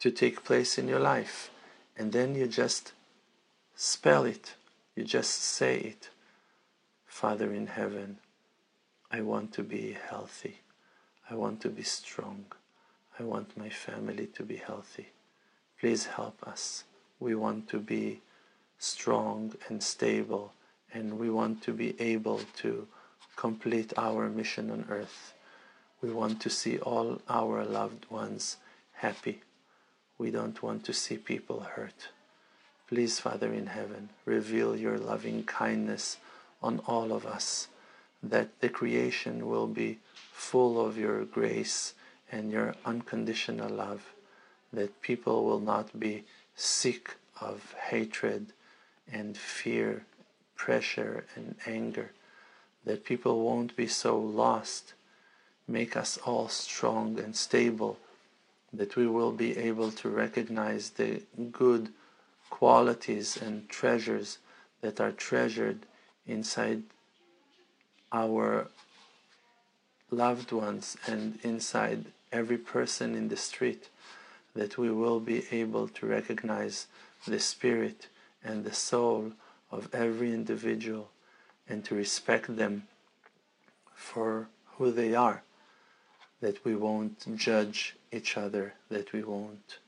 to 0.00 0.10
take 0.10 0.44
place 0.44 0.78
in 0.78 0.88
your 0.88 0.98
life. 1.00 1.50
And 1.96 2.12
then 2.12 2.34
you 2.34 2.46
just 2.46 2.92
spell 3.76 4.24
it, 4.24 4.54
you 4.96 5.04
just 5.04 5.42
say 5.42 5.78
it. 5.78 6.10
Father 7.06 7.52
in 7.52 7.66
heaven, 7.66 8.18
I 9.10 9.20
want 9.20 9.52
to 9.54 9.62
be 9.62 9.96
healthy. 10.08 10.60
I 11.28 11.34
want 11.34 11.60
to 11.62 11.68
be 11.68 11.82
strong. 11.82 12.46
I 13.18 13.22
want 13.24 13.56
my 13.56 13.68
family 13.68 14.26
to 14.34 14.42
be 14.42 14.56
healthy. 14.56 15.08
Please 15.78 16.06
help 16.06 16.42
us. 16.46 16.84
We 17.18 17.34
want 17.34 17.68
to 17.68 17.78
be 17.78 18.22
strong 18.78 19.54
and 19.68 19.82
stable, 19.82 20.54
and 20.92 21.18
we 21.18 21.28
want 21.28 21.62
to 21.62 21.72
be 21.72 22.00
able 22.00 22.40
to 22.58 22.88
complete 23.40 23.90
our 23.96 24.28
mission 24.28 24.70
on 24.70 24.84
earth. 24.90 25.32
We 26.02 26.10
want 26.12 26.42
to 26.42 26.50
see 26.50 26.76
all 26.78 27.22
our 27.26 27.64
loved 27.64 28.04
ones 28.10 28.58
happy. 28.92 29.40
We 30.18 30.30
don't 30.30 30.62
want 30.62 30.84
to 30.84 30.92
see 30.92 31.16
people 31.16 31.60
hurt. 31.60 32.08
Please, 32.86 33.18
Father 33.18 33.50
in 33.50 33.68
heaven, 33.68 34.10
reveal 34.26 34.76
your 34.76 34.98
loving 34.98 35.44
kindness 35.44 36.18
on 36.62 36.80
all 36.86 37.14
of 37.14 37.24
us, 37.24 37.68
that 38.22 38.60
the 38.60 38.68
creation 38.68 39.48
will 39.48 39.66
be 39.66 40.00
full 40.32 40.84
of 40.84 40.98
your 40.98 41.24
grace 41.24 41.94
and 42.30 42.52
your 42.52 42.74
unconditional 42.84 43.70
love, 43.70 44.02
that 44.70 45.00
people 45.00 45.46
will 45.46 45.60
not 45.60 45.98
be 45.98 46.24
sick 46.56 47.16
of 47.40 47.74
hatred 47.88 48.52
and 49.10 49.34
fear, 49.38 50.04
pressure 50.56 51.24
and 51.34 51.54
anger, 51.66 52.10
that 52.84 53.04
people 53.04 53.44
won't 53.44 53.76
be 53.76 53.86
so 53.86 54.18
lost. 54.18 54.94
Make 55.68 55.96
us 55.96 56.18
all 56.18 56.48
strong 56.48 57.18
and 57.18 57.36
stable, 57.36 57.98
that 58.72 58.96
we 58.96 59.06
will 59.06 59.32
be 59.32 59.56
able 59.56 59.92
to 59.92 60.08
recognize 60.08 60.90
the 60.90 61.22
good 61.52 61.90
qualities 62.48 63.36
and 63.36 63.68
treasures 63.68 64.38
that 64.80 65.00
are 65.00 65.12
treasured 65.12 65.80
inside 66.26 66.82
our 68.12 68.68
loved 70.10 70.50
ones 70.50 70.96
and 71.06 71.38
inside 71.42 72.06
every 72.32 72.58
person 72.58 73.14
in 73.14 73.28
the 73.28 73.36
street, 73.36 73.88
that 74.54 74.76
we 74.76 74.90
will 74.90 75.20
be 75.20 75.44
able 75.52 75.86
to 75.86 76.06
recognize 76.06 76.86
the 77.26 77.38
spirit 77.38 78.08
and 78.42 78.64
the 78.64 78.72
soul 78.72 79.32
of 79.70 79.88
every 79.94 80.32
individual 80.32 81.10
and 81.70 81.84
to 81.84 81.94
respect 81.94 82.56
them 82.56 82.82
for 83.94 84.48
who 84.76 84.90
they 84.90 85.14
are, 85.14 85.42
that 86.40 86.64
we 86.64 86.74
won't 86.74 87.36
judge 87.36 87.96
each 88.12 88.36
other, 88.36 88.74
that 88.88 89.12
we 89.12 89.22
won't 89.22 89.78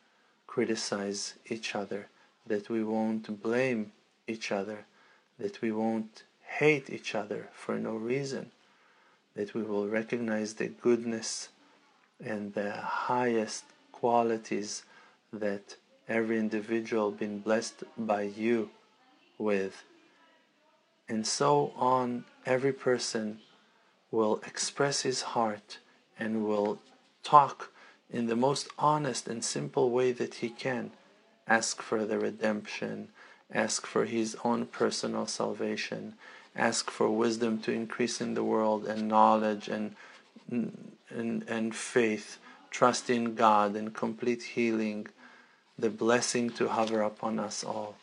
criticize 0.47 1.35
each 1.47 1.75
other, 1.75 2.09
that 2.47 2.69
we 2.71 2.85
won't 2.85 3.43
blame 3.43 3.91
each 4.29 4.53
other, 4.53 4.85
that 5.39 5.61
we 5.61 5.73
won't 5.73 6.23
hate 6.59 6.89
each 6.89 7.15
other 7.15 7.49
for 7.53 7.79
no 7.79 7.95
reason, 7.97 8.51
that 9.35 9.55
we 9.55 9.63
will 9.63 9.89
recognize 9.89 10.55
the 10.55 10.69
goodness 10.69 11.49
and 12.25 12.55
the 12.55 12.73
highest 12.73 13.65
qualities 13.91 14.85
that 15.33 15.77
every 16.09 16.39
individual 16.39 17.11
been 17.11 17.39
blessed 17.41 17.83
by 17.97 18.23
you 18.23 18.71
with. 19.39 19.85
And 21.09 21.27
so 21.27 21.73
on, 21.77 22.25
every 22.47 22.73
person 22.73 23.41
will 24.11 24.41
express 24.47 25.03
his 25.03 25.23
heart 25.23 25.79
and 26.19 26.45
will 26.45 26.79
talk 27.23 27.73
in 28.11 28.27
the 28.27 28.37
most 28.37 28.69
honest 28.79 29.27
and 29.27 29.45
simple 29.45 29.91
way 29.91 30.13
that 30.13 30.35
he 30.37 30.49
can. 30.49 30.93
Ask 31.49 31.83
for 31.83 32.05
the 32.05 32.19
redemption, 32.19 33.09
ask 33.53 33.87
for 33.87 34.05
his 34.05 34.37
own 34.45 34.67
personal 34.67 35.27
salvation, 35.27 36.15
ask 36.55 36.91
for 36.91 37.11
wisdom 37.11 37.59
to 37.63 37.73
increase 37.73 38.21
in 38.21 38.35
the 38.35 38.45
world 38.45 38.87
and 38.87 39.09
knowledge 39.09 39.69
and 39.69 39.97
and, 40.49 41.45
and 41.49 41.75
faith, 41.75 42.39
trust 42.71 43.09
in 43.09 43.35
God 43.35 43.75
and 43.75 43.95
complete 43.95 44.43
healing, 44.43 45.07
the 45.79 45.91
blessing 45.91 46.51
to 46.51 46.69
hover 46.69 47.01
upon 47.03 47.39
us 47.39 47.65
all. 47.65 47.97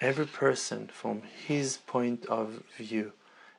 Every 0.00 0.26
person 0.26 0.88
from 0.88 1.22
his 1.22 1.76
point 1.76 2.26
of 2.26 2.62
view, 2.76 3.12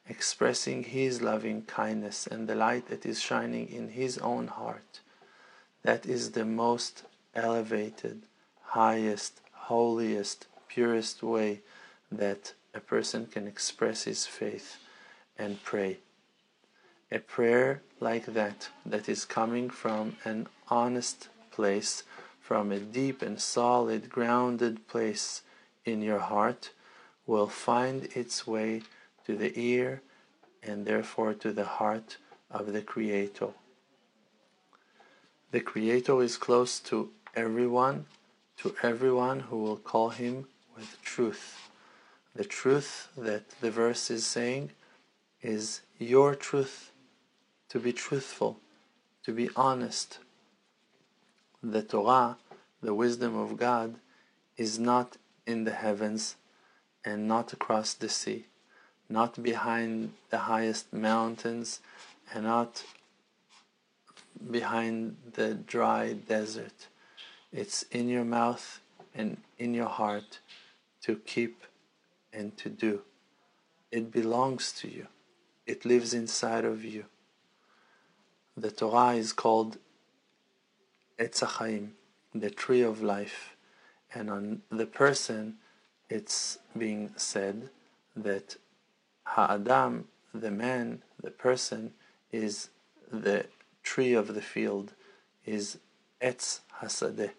expressing 0.08 0.84
his 0.84 1.22
loving 1.22 1.64
kindness 1.64 2.28
and 2.28 2.48
the 2.48 2.56
light 2.56 2.88
that 2.90 3.06
is 3.06 3.22
shining 3.22 3.70
in 3.70 3.90
his 3.90 4.18
own 4.18 4.48
heart. 4.48 5.00
That 5.84 6.06
is 6.06 6.32
the 6.32 6.46
most 6.46 7.04
elevated, 7.34 8.24
highest, 8.64 9.40
holiest, 9.52 10.48
purest 10.68 11.24
way 11.24 11.62
that 12.12 12.54
a 12.74 12.80
person 12.80 13.26
can 13.28 13.48
express 13.48 14.04
his 14.04 14.26
faith 14.26 14.78
and 15.38 15.64
pray. 15.64 16.00
A 17.12 17.20
prayer 17.20 17.82
like 18.00 18.26
that, 18.26 18.70
that 18.86 19.08
is 19.08 19.26
coming 19.26 19.70
from 19.70 20.18
an 20.26 20.48
honest 20.70 21.30
place, 21.52 22.04
from 22.42 22.72
a 22.72 22.80
deep 22.80 23.22
and 23.22 23.40
solid, 23.40 24.10
grounded 24.10 24.88
place 24.88 25.42
in 25.86 26.02
your 26.02 26.20
heart, 26.20 26.72
will 27.26 27.48
find 27.48 28.06
its 28.16 28.46
way 28.46 28.82
to 29.26 29.36
the 29.36 29.58
ear 29.60 30.02
and 30.62 30.86
therefore 30.86 31.34
to 31.34 31.52
the 31.52 31.66
heart 31.66 32.18
of 32.52 32.74
the 32.74 32.82
Creator. 32.82 33.50
The 35.52 35.62
Creator 35.62 36.22
is 36.22 36.38
close 36.38 36.80
to 36.82 37.12
everyone, 37.36 38.06
to 38.58 38.76
everyone 38.84 39.42
who 39.42 39.58
will 39.62 39.78
call 39.78 40.10
him 40.10 40.48
with 40.76 41.02
truth. 41.02 41.70
The 42.36 42.44
truth 42.44 43.08
that 43.18 43.50
the 43.62 43.72
verse 43.72 44.12
is 44.12 44.26
saying 44.26 44.72
is 45.42 45.82
your 45.98 46.36
truth, 46.36 46.92
to 47.70 47.80
be 47.80 47.94
truthful, 47.94 48.60
to 49.24 49.32
be 49.32 49.50
honest. 49.56 50.20
The 51.64 51.82
Torah, 51.82 52.38
the 52.82 52.94
wisdom 52.94 53.38
of 53.38 53.58
God, 53.58 53.96
is 54.58 54.78
not 54.78 55.18
in 55.46 55.64
the 55.64 55.72
heavens 55.72 56.36
and 57.04 57.28
not 57.28 57.54
across 57.54 57.94
the 57.94 58.10
sea, 58.10 58.46
not 59.10 59.42
behind 59.42 60.14
the 60.30 60.40
highest 60.40 60.92
mountains 60.92 61.80
and 62.34 62.46
not 62.46 62.84
behind 64.50 65.18
the 65.34 65.54
dry 65.54 66.14
desert. 66.14 66.88
It's 67.52 67.84
in 67.84 68.10
your 68.10 68.26
mouth 68.26 68.82
and 69.14 69.38
in 69.58 69.74
your 69.74 69.88
heart 69.88 70.40
to 71.04 71.18
keep 71.18 71.64
and 72.34 72.58
to 72.58 72.70
do. 72.70 73.02
It 73.92 74.12
belongs 74.12 74.72
to 74.80 74.90
you. 74.90 75.08
It 75.66 75.86
lives 75.86 76.14
inside 76.14 76.66
of 76.66 76.84
you. 76.84 77.06
The 78.58 78.72
Torah 78.72 79.16
is 79.16 79.34
called 79.34 79.78
Etz 81.18 81.44
Chaim, 81.44 81.94
the 82.34 82.50
tree 82.50 82.82
of 82.82 83.02
life, 83.02 83.55
and 84.16 84.30
on 84.30 84.62
the 84.70 84.86
person 84.88 85.56
it's 86.10 86.58
being 86.78 87.12
said 87.18 87.70
that 88.16 88.56
Ha'adam, 89.26 90.08
the 90.34 90.52
man, 90.52 91.02
the 91.22 91.32
person, 91.32 91.94
is 92.32 92.70
the 93.12 93.46
tree 93.84 94.14
of 94.14 94.34
the 94.34 94.42
field, 94.42 94.94
is 95.46 95.80
Etz 96.22 96.60
Hasadeh, 96.82 97.32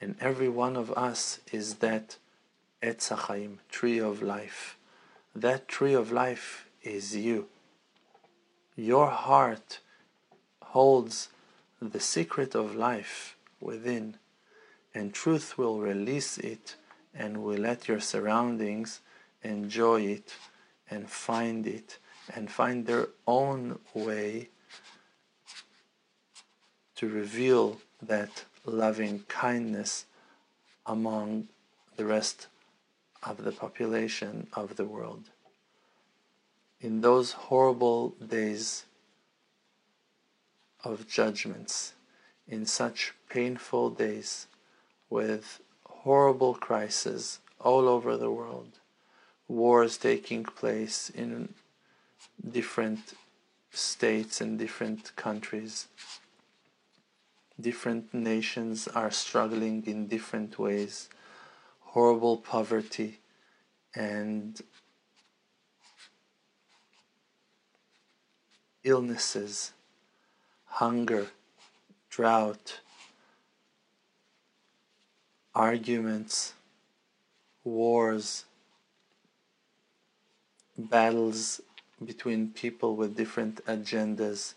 and 0.00 0.16
every 0.20 0.48
one 0.48 0.76
of 0.76 0.90
us 0.92 1.40
is 1.52 1.76
that 1.76 2.16
Etz 2.82 3.14
Chaim, 3.14 3.60
tree 3.70 3.98
of 3.98 4.22
life. 4.22 4.76
That 5.34 5.68
tree 5.68 5.94
of 5.94 6.10
life 6.10 6.66
is 6.82 7.14
you. 7.14 7.46
Your 8.74 9.08
heart 9.08 9.80
holds 10.62 11.28
the 11.80 12.00
secret 12.00 12.54
of 12.54 12.74
life 12.74 13.36
within, 13.60 14.16
and 14.94 15.14
truth 15.14 15.56
will 15.56 15.80
release 15.80 16.38
it 16.38 16.76
and 17.14 17.42
will 17.42 17.58
let 17.58 17.88
your 17.88 18.00
surroundings 18.00 19.00
enjoy 19.42 20.02
it 20.02 20.34
and 20.90 21.08
find 21.08 21.66
it 21.66 21.98
and 22.34 22.50
find 22.50 22.86
their 22.86 23.08
own 23.26 23.78
way 23.94 24.48
to 26.96 27.08
reveal 27.08 27.80
that 28.02 28.44
loving 28.64 29.20
kindness 29.28 30.06
among 30.86 31.48
the 31.96 32.04
rest 32.04 32.48
of 33.22 33.44
the 33.44 33.52
population 33.52 34.46
of 34.54 34.76
the 34.76 34.84
world. 34.84 35.30
In 36.80 37.00
those 37.00 37.32
horrible 37.32 38.10
days 38.10 38.84
of 40.82 41.08
judgments 41.08 41.94
in 42.48 42.64
such 42.66 43.12
painful 43.28 43.90
days 43.90 44.46
with 45.10 45.60
horrible 45.84 46.54
crises 46.54 47.40
all 47.60 47.88
over 47.88 48.16
the 48.16 48.30
world, 48.30 48.78
wars 49.48 49.98
taking 49.98 50.44
place 50.44 51.10
in 51.10 51.52
different 52.48 53.14
states 53.70 54.40
and 54.40 54.58
different 54.58 55.14
countries. 55.16 55.88
Different 57.60 58.14
nations 58.14 58.88
are 58.88 59.10
struggling 59.10 59.84
in 59.86 60.06
different 60.06 60.58
ways. 60.58 61.10
Horrible 61.80 62.38
poverty 62.38 63.18
and 63.94 64.58
illnesses, 68.82 69.72
hunger, 70.64 71.26
drought, 72.08 72.80
arguments, 75.60 76.54
wars, 77.64 78.46
battles 80.78 81.60
between 82.02 82.48
people 82.48 82.96
with 82.96 83.14
different 83.14 83.62
agendas, 83.66 84.54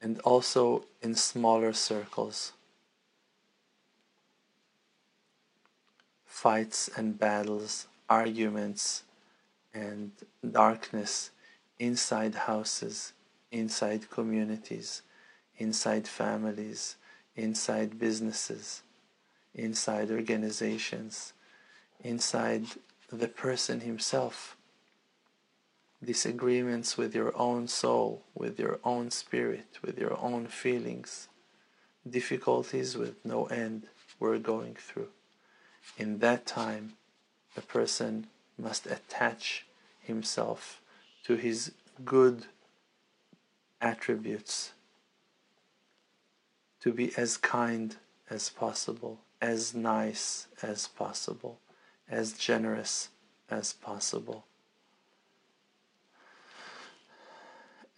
and 0.00 0.18
also 0.32 0.84
in 1.00 1.14
smaller 1.14 1.72
circles. 1.72 2.52
Fights 6.26 6.90
and 6.96 7.16
battles, 7.16 7.86
arguments 8.10 9.04
and 9.72 10.10
darkness 10.50 11.30
inside 11.78 12.34
houses, 12.50 13.12
inside 13.52 14.10
communities, 14.10 15.02
inside 15.58 16.08
families, 16.08 16.96
inside 17.36 17.98
businesses, 17.98 18.82
inside 19.54 20.10
organizations, 20.10 21.32
inside 22.00 22.64
the 23.10 23.28
person 23.28 23.80
himself. 23.80 24.56
Disagreements 26.04 26.98
with 26.98 27.14
your 27.14 27.36
own 27.36 27.68
soul, 27.68 28.22
with 28.34 28.58
your 28.58 28.80
own 28.84 29.10
spirit, 29.10 29.78
with 29.82 29.98
your 29.98 30.18
own 30.18 30.46
feelings, 30.46 31.28
difficulties 32.08 32.96
with 32.96 33.24
no 33.24 33.46
end 33.46 33.84
we're 34.18 34.38
going 34.38 34.74
through. 34.74 35.08
In 35.96 36.18
that 36.18 36.46
time, 36.46 36.94
a 37.56 37.60
person 37.60 38.26
must 38.58 38.86
attach 38.86 39.66
himself 40.00 40.80
to 41.24 41.36
his 41.36 41.72
good 42.04 42.46
attributes, 43.80 44.72
to 46.82 46.92
be 46.92 47.12
as 47.16 47.36
kind 47.36 47.96
as 48.28 48.50
possible, 48.50 49.20
as 49.40 49.72
nice 49.72 50.48
as 50.62 50.88
possible, 50.88 51.60
as 52.08 52.32
generous 52.32 53.08
as 53.48 53.72
possible, 53.72 54.44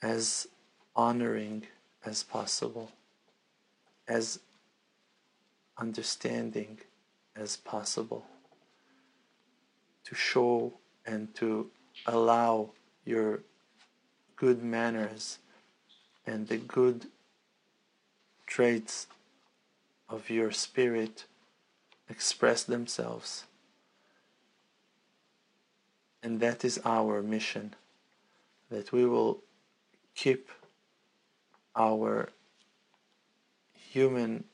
as 0.02 0.46
honoring 0.94 1.66
as 2.04 2.22
possible, 2.22 2.90
as 4.06 4.40
understanding 5.78 6.78
as 7.34 7.56
possible, 7.56 8.26
to 10.04 10.14
show 10.14 10.74
and 11.06 11.34
to 11.34 11.70
allow 12.06 12.68
your 13.06 13.40
good 14.36 14.62
manners 14.62 15.38
and 16.26 16.46
the 16.48 16.58
good 16.58 17.06
traits 18.54 19.08
of 20.08 20.30
your 20.30 20.52
spirit 20.52 21.24
express 22.08 22.62
themselves. 22.62 23.46
And 26.22 26.38
that 26.38 26.64
is 26.64 26.80
our 26.84 27.20
mission 27.20 27.74
that 28.70 28.92
we 28.92 29.06
will 29.06 29.42
keep 30.14 30.48
our 31.74 32.28
human 33.72 34.44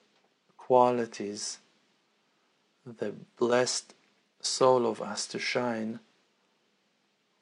qualities, 0.56 1.58
the 2.86 3.12
blessed 3.38 3.92
soul 4.40 4.86
of 4.86 5.02
us 5.02 5.26
to 5.26 5.38
shine 5.38 6.00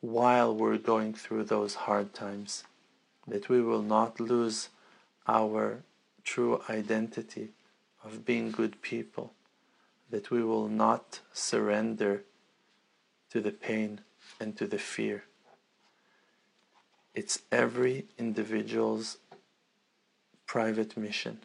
while 0.00 0.52
we're 0.52 0.84
going 0.92 1.14
through 1.14 1.44
those 1.44 1.86
hard 1.86 2.12
times, 2.14 2.64
that 3.28 3.48
we 3.48 3.62
will 3.62 3.82
not 3.82 4.18
lose 4.18 4.70
our 5.28 5.84
true 6.32 6.62
identity 6.68 7.48
of 8.04 8.24
being 8.24 8.50
good 8.50 8.80
people, 8.82 9.32
that 10.10 10.30
we 10.30 10.42
will 10.42 10.68
not 10.68 11.20
surrender 11.32 12.22
to 13.30 13.40
the 13.40 13.50
pain 13.68 14.00
and 14.40 14.56
to 14.56 14.66
the 14.66 14.78
fear. 14.78 15.24
It's 17.14 17.40
every 17.50 18.06
individual's 18.18 19.18
private 20.46 20.96
mission. 20.96 21.38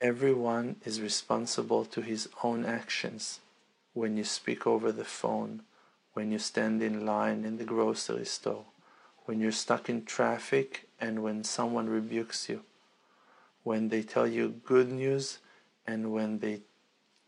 Everyone 0.00 0.76
is 0.84 1.00
responsible 1.00 1.84
to 1.86 2.00
his 2.00 2.28
own 2.42 2.64
actions 2.64 3.40
when 3.92 4.16
you 4.16 4.24
speak 4.24 4.66
over 4.66 4.90
the 4.92 5.10
phone 5.20 5.62
when 6.14 6.30
you 6.30 6.38
stand 6.38 6.82
in 6.82 7.04
line 7.04 7.44
in 7.44 7.58
the 7.58 7.64
grocery 7.64 8.24
store, 8.24 8.64
when 9.26 9.40
you're 9.40 9.52
stuck 9.52 9.88
in 9.88 10.04
traffic 10.04 10.88
and 11.00 11.22
when 11.22 11.42
someone 11.44 11.88
rebukes 11.88 12.48
you, 12.48 12.62
when 13.64 13.88
they 13.88 14.02
tell 14.02 14.26
you 14.26 14.60
good 14.64 14.90
news 14.90 15.38
and 15.86 16.12
when 16.12 16.38
they 16.38 16.60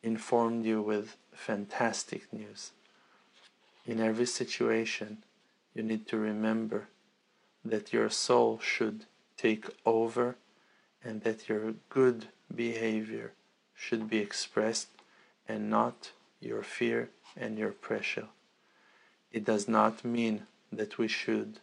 inform 0.02 0.62
you 0.64 0.80
with 0.80 1.16
fantastic 1.32 2.32
news. 2.32 2.70
In 3.84 4.00
every 4.00 4.26
situation, 4.26 5.24
you 5.74 5.82
need 5.82 6.06
to 6.06 6.16
remember 6.16 6.88
that 7.64 7.92
your 7.92 8.08
soul 8.08 8.60
should 8.62 9.06
take 9.36 9.66
over 9.84 10.36
and 11.02 11.22
that 11.22 11.48
your 11.48 11.74
good 11.88 12.28
behavior 12.54 13.32
should 13.74 14.08
be 14.08 14.18
expressed 14.18 14.88
and 15.48 15.68
not 15.68 16.12
your 16.40 16.62
fear 16.62 17.10
and 17.36 17.58
your 17.58 17.72
pressure 17.72 18.28
it 19.36 19.44
does 19.44 19.68
not 19.68 20.02
mean 20.02 20.46
that 20.72 20.96
we 20.96 21.08
should 21.08 21.60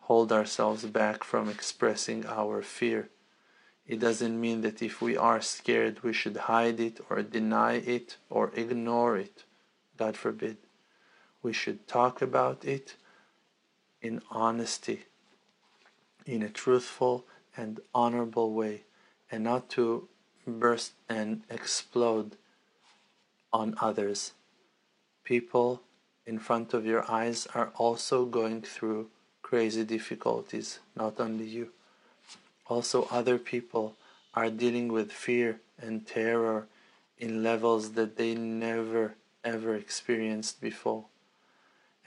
hold 0.00 0.30
ourselves 0.30 0.84
back 0.84 1.24
from 1.24 1.48
expressing 1.48 2.26
our 2.26 2.60
fear. 2.60 3.08
It 3.88 4.00
doesn't 4.00 4.38
mean 4.38 4.60
that 4.60 4.82
if 4.82 5.00
we 5.00 5.16
are 5.16 5.40
scared, 5.40 6.02
we 6.02 6.12
should 6.12 6.36
hide 6.36 6.78
it 6.78 7.00
or 7.08 7.22
deny 7.22 7.76
it 7.76 8.18
or 8.28 8.52
ignore 8.54 9.16
it. 9.16 9.44
God 9.96 10.14
forbid. 10.14 10.58
We 11.42 11.54
should 11.54 11.88
talk 11.88 12.20
about 12.20 12.66
it 12.66 12.96
in 14.02 14.20
honesty, 14.30 15.06
in 16.26 16.42
a 16.42 16.50
truthful 16.50 17.24
and 17.56 17.80
honorable 17.94 18.52
way, 18.52 18.82
and 19.32 19.44
not 19.44 19.70
to 19.70 20.08
burst 20.46 20.92
and 21.08 21.42
explode 21.48 22.36
on 23.54 23.74
others. 23.80 24.32
People 25.24 25.82
in 26.26 26.38
front 26.38 26.74
of 26.74 26.84
your 26.84 27.10
eyes 27.10 27.46
are 27.54 27.72
also 27.76 28.26
going 28.26 28.60
through 28.60 29.08
crazy 29.40 29.84
difficulties, 29.84 30.80
not 30.94 31.18
only 31.18 31.46
you. 31.46 31.70
Also, 32.68 33.08
other 33.10 33.38
people 33.38 33.96
are 34.34 34.50
dealing 34.50 34.88
with 34.92 35.10
fear 35.10 35.60
and 35.80 36.06
terror 36.06 36.66
in 37.18 37.42
levels 37.42 37.92
that 37.92 38.16
they 38.16 38.34
never 38.34 39.14
ever 39.44 39.74
experienced 39.74 40.60
before. 40.60 41.06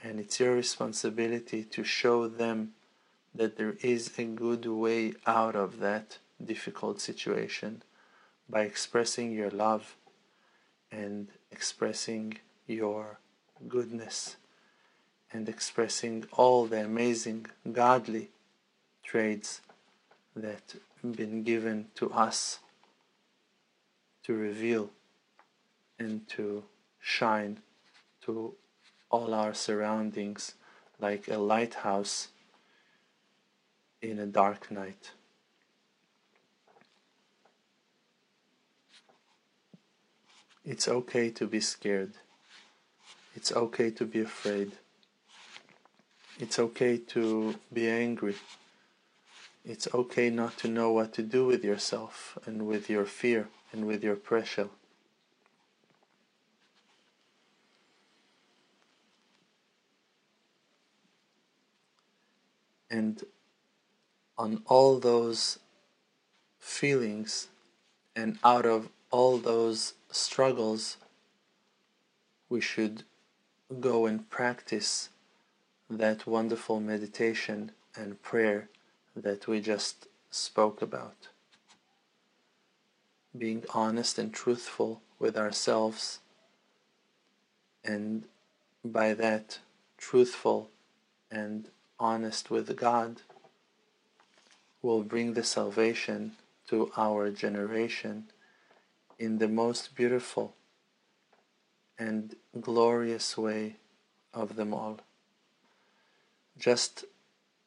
And 0.02 0.20
it's 0.20 0.38
your 0.40 0.54
responsibility 0.54 1.64
to 1.64 1.84
show 1.84 2.28
them 2.28 2.74
that 3.34 3.56
there 3.56 3.76
is 3.80 4.12
a 4.18 4.24
good 4.24 4.66
way 4.66 5.14
out 5.26 5.56
of 5.56 5.78
that 5.80 6.18
difficult 6.44 7.00
situation 7.00 7.82
by 8.48 8.62
expressing 8.62 9.32
your 9.32 9.50
love 9.50 9.96
and 10.90 11.28
expressing 11.50 12.38
your 12.66 13.18
goodness 13.68 14.36
and 15.32 15.48
expressing 15.48 16.24
all 16.32 16.66
the 16.66 16.84
amazing 16.84 17.46
godly 17.72 18.30
traits 19.02 19.62
that 20.34 20.74
been 21.02 21.42
given 21.42 21.88
to 21.96 22.10
us 22.12 22.60
to 24.24 24.34
reveal 24.34 24.90
and 25.98 26.28
to 26.28 26.64
shine 27.00 27.58
to 28.24 28.54
all 29.10 29.34
our 29.34 29.52
surroundings 29.52 30.54
like 31.00 31.28
a 31.28 31.38
lighthouse 31.38 32.28
in 34.00 34.18
a 34.18 34.26
dark 34.26 34.70
night. 34.70 35.12
It's 40.64 40.86
okay 40.86 41.30
to 41.30 41.46
be 41.46 41.60
scared. 41.60 42.12
It's 43.34 43.52
okay 43.52 43.90
to 43.90 44.04
be 44.04 44.20
afraid. 44.20 44.72
It's 46.38 46.58
okay 46.58 46.98
to 46.98 47.56
be 47.72 47.88
angry. 47.88 48.36
It's 49.64 49.86
okay 49.94 50.28
not 50.28 50.58
to 50.58 50.68
know 50.68 50.90
what 50.92 51.12
to 51.14 51.22
do 51.22 51.46
with 51.46 51.64
yourself 51.64 52.36
and 52.46 52.66
with 52.66 52.90
your 52.90 53.04
fear 53.04 53.48
and 53.72 53.86
with 53.86 54.02
your 54.02 54.16
pressure. 54.16 54.68
And 62.90 63.24
on 64.36 64.62
all 64.66 64.98
those 64.98 65.60
feelings 66.58 67.48
and 68.16 68.38
out 68.42 68.66
of 68.66 68.88
all 69.10 69.38
those 69.38 69.94
struggles, 70.10 70.96
we 72.48 72.60
should 72.60 73.04
go 73.80 74.06
and 74.06 74.28
practice 74.28 75.08
that 75.88 76.26
wonderful 76.26 76.80
meditation 76.80 77.70
and 77.96 78.20
prayer 78.22 78.68
that 79.16 79.46
we 79.46 79.60
just 79.60 80.06
spoke 80.30 80.82
about. 80.82 81.28
Being 83.36 83.64
honest 83.74 84.18
and 84.18 84.32
truthful 84.32 85.02
with 85.18 85.36
ourselves, 85.36 86.18
and 87.84 88.24
by 88.84 89.14
that, 89.14 89.58
truthful 89.96 90.70
and 91.30 91.68
honest 91.98 92.50
with 92.50 92.76
God, 92.76 93.22
will 94.82 95.02
bring 95.02 95.34
the 95.34 95.44
salvation 95.44 96.32
to 96.68 96.90
our 96.96 97.30
generation 97.30 98.26
in 99.18 99.38
the 99.38 99.48
most 99.48 99.94
beautiful 99.94 100.54
and 101.98 102.34
glorious 102.60 103.38
way 103.38 103.76
of 104.34 104.56
them 104.56 104.74
all. 104.74 104.98
Just 106.58 107.04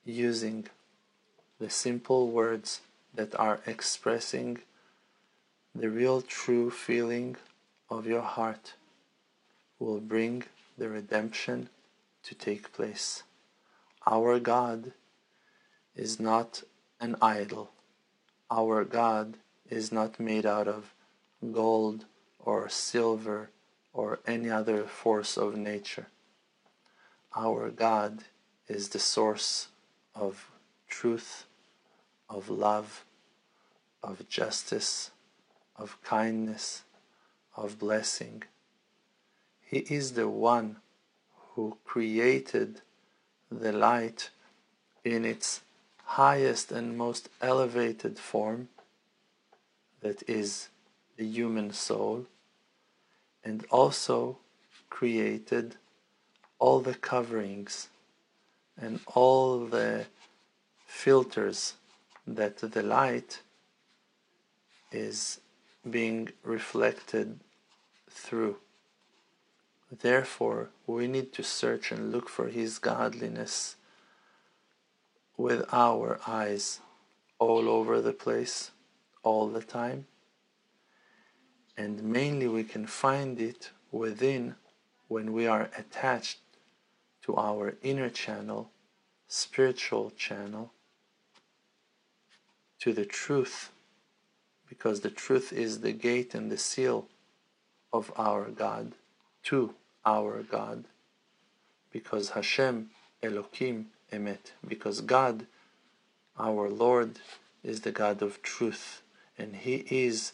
using 0.03 0.67
the 1.59 1.69
simple 1.69 2.29
words 2.29 2.81
that 3.13 3.33
are 3.39 3.61
expressing 3.65 4.59
the 5.73 5.89
real 5.89 6.21
true 6.21 6.69
feeling 6.69 7.35
of 7.89 8.05
your 8.05 8.21
heart 8.21 8.73
will 9.79 9.99
bring 9.99 10.43
the 10.77 10.89
redemption 10.89 11.69
to 12.23 12.35
take 12.35 12.73
place. 12.73 13.23
Our 14.07 14.39
God 14.39 14.93
is 15.95 16.19
not 16.19 16.63
an 16.99 17.15
idol. 17.21 17.71
Our 18.51 18.83
God 18.83 19.37
is 19.69 19.91
not 19.91 20.19
made 20.19 20.45
out 20.45 20.67
of 20.67 20.93
gold 21.51 22.05
or 22.39 22.69
silver 22.69 23.49
or 23.93 24.19
any 24.27 24.49
other 24.49 24.83
force 24.83 25.37
of 25.37 25.55
nature. 25.55 26.07
Our 27.35 27.69
God 27.69 28.23
is 28.67 28.89
the 28.89 28.99
source 28.99 29.69
of 30.13 30.49
truth, 30.87 31.44
of 32.29 32.49
love, 32.49 33.05
of 34.03 34.27
justice, 34.29 35.11
of 35.75 36.01
kindness, 36.03 36.83
of 37.55 37.79
blessing. 37.79 38.43
He 39.61 39.79
is 39.79 40.13
the 40.13 40.29
one 40.29 40.77
who 41.53 41.77
created 41.85 42.81
the 43.51 43.71
light 43.71 44.29
in 45.03 45.25
its 45.25 45.61
highest 46.03 46.71
and 46.71 46.97
most 46.97 47.29
elevated 47.41 48.19
form, 48.19 48.69
that 50.01 50.27
is 50.29 50.69
the 51.17 51.25
human 51.25 51.71
soul, 51.71 52.25
and 53.43 53.65
also 53.71 54.37
created 54.89 55.75
all 56.59 56.79
the 56.79 56.93
coverings 56.93 57.89
and 58.77 58.99
all 59.07 59.65
the 59.65 60.05
filters 60.85 61.75
that 62.27 62.57
the 62.57 62.81
light 62.81 63.41
is 64.91 65.39
being 65.89 66.29
reflected 66.43 67.39
through. 68.09 68.57
Therefore, 69.91 70.69
we 70.87 71.07
need 71.07 71.31
to 71.33 71.43
search 71.43 71.91
and 71.91 72.11
look 72.11 72.27
for 72.27 72.47
His 72.47 72.79
godliness 72.79 73.75
with 75.37 75.65
our 75.71 76.19
eyes 76.25 76.79
all 77.39 77.69
over 77.69 78.01
the 78.01 78.13
place, 78.13 78.71
all 79.23 79.47
the 79.47 79.61
time. 79.61 80.07
And 81.77 82.03
mainly 82.03 82.47
we 82.47 82.63
can 82.63 82.87
find 82.87 83.39
it 83.39 83.71
within 83.91 84.55
when 85.07 85.33
we 85.33 85.45
are 85.45 85.69
attached 85.77 86.39
to 87.23 87.35
our 87.35 87.75
inner 87.83 88.09
channel, 88.09 88.71
spiritual 89.27 90.11
channel, 90.11 90.71
to 92.79 92.93
the 92.93 93.05
truth, 93.05 93.71
because 94.67 95.01
the 95.01 95.09
truth 95.09 95.53
is 95.53 95.81
the 95.81 95.91
gate 95.91 96.35
and 96.35 96.51
the 96.51 96.57
seal 96.57 97.07
of 97.93 98.11
our 98.17 98.49
God, 98.49 98.93
to 99.43 99.73
our 100.05 100.43
God, 100.43 100.85
because 101.91 102.31
Hashem, 102.31 102.89
Elohim, 103.23 103.87
Emet, 104.11 104.51
because 104.67 105.01
God, 105.01 105.47
our 106.37 106.69
Lord, 106.69 107.19
is 107.63 107.81
the 107.81 107.91
God 107.91 108.21
of 108.21 108.41
truth, 108.41 109.01
and 109.37 109.55
He 109.55 109.85
is 109.89 110.33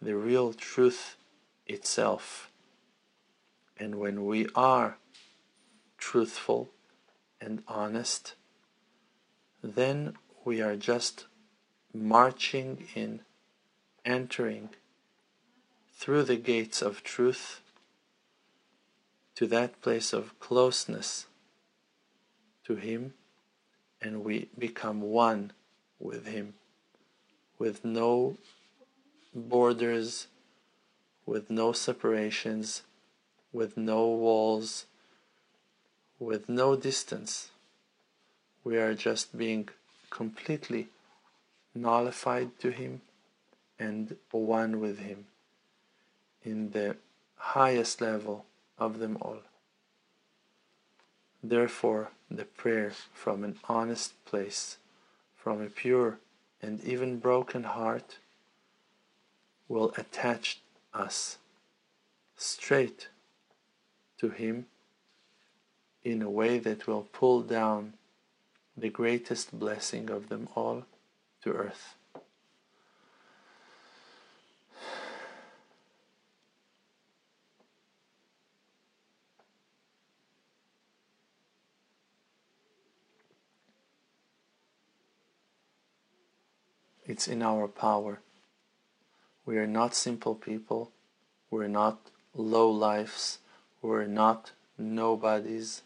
the 0.00 0.16
real 0.16 0.52
truth 0.52 1.16
itself. 1.66 2.50
And 3.78 3.96
when 3.96 4.24
we 4.24 4.48
are 4.54 4.96
truthful 5.98 6.70
and 7.40 7.62
honest, 7.66 8.34
then 9.62 10.14
we 10.44 10.60
are 10.60 10.76
just 10.76 11.26
marching 11.94 12.88
in, 12.94 13.20
entering 14.04 14.70
through 15.96 16.24
the 16.24 16.36
gates 16.36 16.82
of 16.82 17.04
truth 17.04 17.60
to 19.36 19.46
that 19.46 19.80
place 19.80 20.12
of 20.12 20.38
closeness 20.40 21.26
to 22.64 22.74
Him, 22.76 23.14
and 24.00 24.24
we 24.24 24.48
become 24.58 25.00
one 25.00 25.52
with 25.98 26.26
Him, 26.26 26.54
with 27.58 27.84
no 27.84 28.36
borders, 29.34 30.26
with 31.26 31.48
no 31.50 31.72
separations, 31.72 32.82
with 33.52 33.76
no 33.76 34.06
walls, 34.08 34.86
with 36.18 36.48
no 36.48 36.76
distance. 36.76 37.50
We 38.62 38.78
are 38.78 38.94
just 38.94 39.36
being 39.36 39.68
completely 40.10 40.88
nullified 41.74 42.58
to 42.60 42.70
Him 42.70 43.00
and 43.78 44.16
one 44.30 44.80
with 44.80 44.98
Him 44.98 45.26
in 46.42 46.70
the 46.70 46.96
highest 47.36 48.00
level 48.00 48.44
of 48.78 48.98
them 48.98 49.18
all. 49.20 49.40
Therefore, 51.42 52.10
the 52.30 52.44
prayer 52.44 52.92
from 53.12 53.44
an 53.44 53.58
honest 53.68 54.24
place, 54.24 54.78
from 55.36 55.60
a 55.60 55.66
pure 55.66 56.18
and 56.62 56.82
even 56.84 57.18
broken 57.18 57.64
heart, 57.64 58.18
will 59.68 59.92
attach 59.98 60.60
us 60.92 61.38
straight 62.36 63.08
to 64.18 64.30
Him 64.30 64.66
in 66.02 66.22
a 66.22 66.30
way 66.30 66.58
that 66.58 66.86
will 66.86 67.08
pull 67.12 67.42
down 67.42 67.94
the 68.76 68.90
greatest 68.90 69.58
blessing 69.58 70.10
of 70.10 70.28
them 70.28 70.48
all 70.54 70.84
to 71.44 71.52
earth. 71.52 71.94
It's 87.06 87.28
in 87.28 87.42
our 87.42 87.68
power. 87.68 88.20
We 89.44 89.58
are 89.58 89.66
not 89.66 89.94
simple 89.94 90.34
people. 90.34 90.90
We're 91.50 91.68
not 91.68 91.98
low 92.34 92.70
lives. 92.70 93.38
We're 93.82 94.06
not 94.06 94.52
nobodies. 94.78 95.82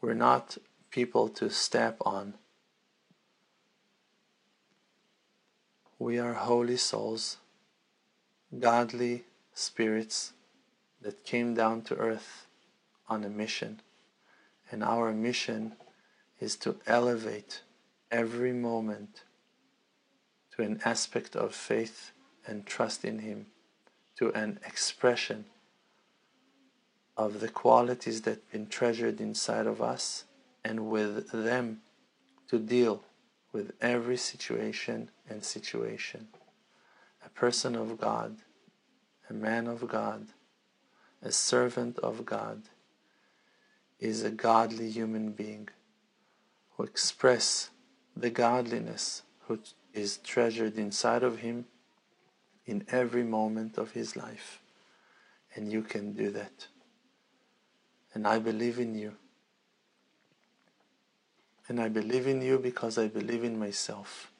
We're 0.00 0.14
not 0.14 0.58
people 0.92 1.28
to 1.30 1.50
step 1.50 1.96
on. 2.02 2.34
We 5.98 6.18
are 6.18 6.34
holy 6.34 6.76
souls, 6.76 7.38
godly 8.58 9.24
spirits 9.54 10.34
that 11.00 11.24
came 11.24 11.54
down 11.54 11.82
to 11.82 11.96
earth 11.96 12.46
on 13.08 13.24
a 13.24 13.30
mission. 13.30 13.80
And 14.70 14.84
our 14.84 15.12
mission 15.12 15.72
is 16.38 16.56
to 16.56 16.76
elevate 16.86 17.62
every 18.10 18.52
moment 18.52 19.22
to 20.54 20.62
an 20.62 20.80
aspect 20.84 21.34
of 21.34 21.54
faith 21.54 22.10
and 22.46 22.66
trust 22.66 23.04
in 23.04 23.20
Him, 23.20 23.46
to 24.18 24.32
an 24.34 24.58
expression 24.66 25.46
of 27.16 27.40
the 27.40 27.48
qualities 27.48 28.22
that 28.22 28.30
have 28.30 28.52
been 28.52 28.66
treasured 28.66 29.20
inside 29.20 29.66
of 29.66 29.80
us 29.80 30.24
and 30.62 30.90
with 30.90 31.30
them 31.30 31.80
to 32.48 32.58
deal 32.58 33.02
with 33.56 33.72
every 33.80 34.18
situation 34.18 35.08
and 35.30 35.42
situation. 35.42 36.28
A 37.24 37.30
person 37.30 37.74
of 37.74 37.98
God, 37.98 38.36
a 39.30 39.32
man 39.32 39.66
of 39.66 39.88
God, 39.88 40.26
a 41.22 41.32
servant 41.32 41.98
of 42.00 42.26
God 42.26 42.64
is 43.98 44.22
a 44.22 44.30
godly 44.30 44.90
human 44.90 45.32
being 45.32 45.70
who 46.72 46.82
express 46.82 47.70
the 48.14 48.28
godliness 48.28 49.22
who 49.46 49.58
is 49.94 50.18
treasured 50.18 50.76
inside 50.76 51.22
of 51.22 51.38
him 51.38 51.64
in 52.66 52.84
every 52.90 53.24
moment 53.24 53.78
of 53.78 53.92
his 53.92 54.16
life. 54.16 54.60
And 55.54 55.72
you 55.72 55.80
can 55.80 56.12
do 56.12 56.28
that. 56.32 56.66
And 58.12 58.26
I 58.26 58.38
believe 58.38 58.78
in 58.78 58.94
you. 58.94 59.14
And 61.68 61.80
I 61.80 61.88
believe 61.88 62.26
in 62.26 62.42
you 62.42 62.58
because 62.58 62.96
I 62.96 63.08
believe 63.08 63.42
in 63.42 63.58
myself. 63.58 64.30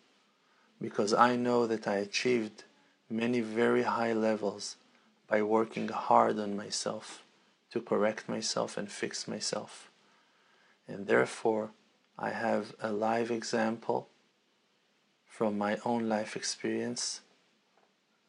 Because 0.81 1.13
I 1.13 1.37
know 1.37 1.67
that 1.67 1.89
I 1.89 1.97
achieved 1.97 2.65
many 3.11 3.41
very 3.41 3.83
high 3.83 4.13
levels 4.13 4.77
by 5.27 5.43
working 5.43 5.89
hard 5.89 6.39
on 6.39 6.57
myself 6.57 7.25
to 7.73 7.81
correct 7.81 8.29
myself 8.29 8.77
and 8.77 8.91
fix 8.91 9.27
myself. 9.27 9.91
And 10.87 11.07
therefore, 11.07 11.71
I 12.19 12.31
have 12.31 12.75
a 12.81 12.93
live 12.93 13.31
example 13.31 14.09
from 15.27 15.59
my 15.59 15.79
own 15.85 16.09
life 16.09 16.37
experience 16.37 17.21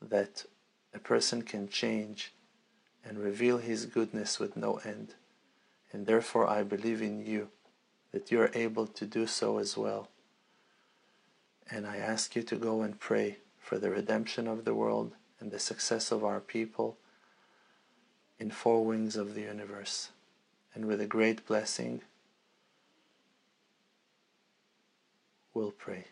that 0.01 0.45
a 0.93 0.99
person 0.99 1.43
can 1.43 1.69
change 1.69 2.33
and 3.05 3.19
reveal 3.19 3.60
his 3.60 3.86
goodness 3.86 4.39
with 4.39 4.57
no 4.57 4.77
end. 4.83 5.13
And 5.93 6.05
therefore, 6.07 6.47
I 6.47 6.63
believe 6.63 7.01
in 7.01 7.25
you 7.25 7.49
that 8.12 8.32
you're 8.32 8.52
able 8.54 8.88
to 8.88 9.06
do 9.06 9.28
so 9.28 9.58
as 9.58 9.78
well. 9.78 10.10
And 11.70 11.86
I 11.86 11.98
ask 11.98 12.36
you 12.36 12.43
to 12.43 12.56
go 12.56 12.82
and 12.82 13.00
pray 13.00 13.38
for 13.60 13.78
the 13.78 13.89
redemption 13.89 14.48
of 14.48 14.63
the 14.63 14.74
world 14.74 15.13
and 15.39 15.52
the 15.52 15.60
success 15.60 16.12
of 16.12 16.24
our 16.24 16.39
people 16.39 16.98
in 18.39 18.52
four 18.52 18.86
wings 18.86 19.15
of 19.15 19.36
the 19.36 19.41
universe. 19.41 20.10
And 20.74 20.86
with 20.86 21.02
a 21.02 21.06
great 21.06 21.46
blessing, 21.46 22.02
we'll 25.54 25.72
pray. 25.72 26.06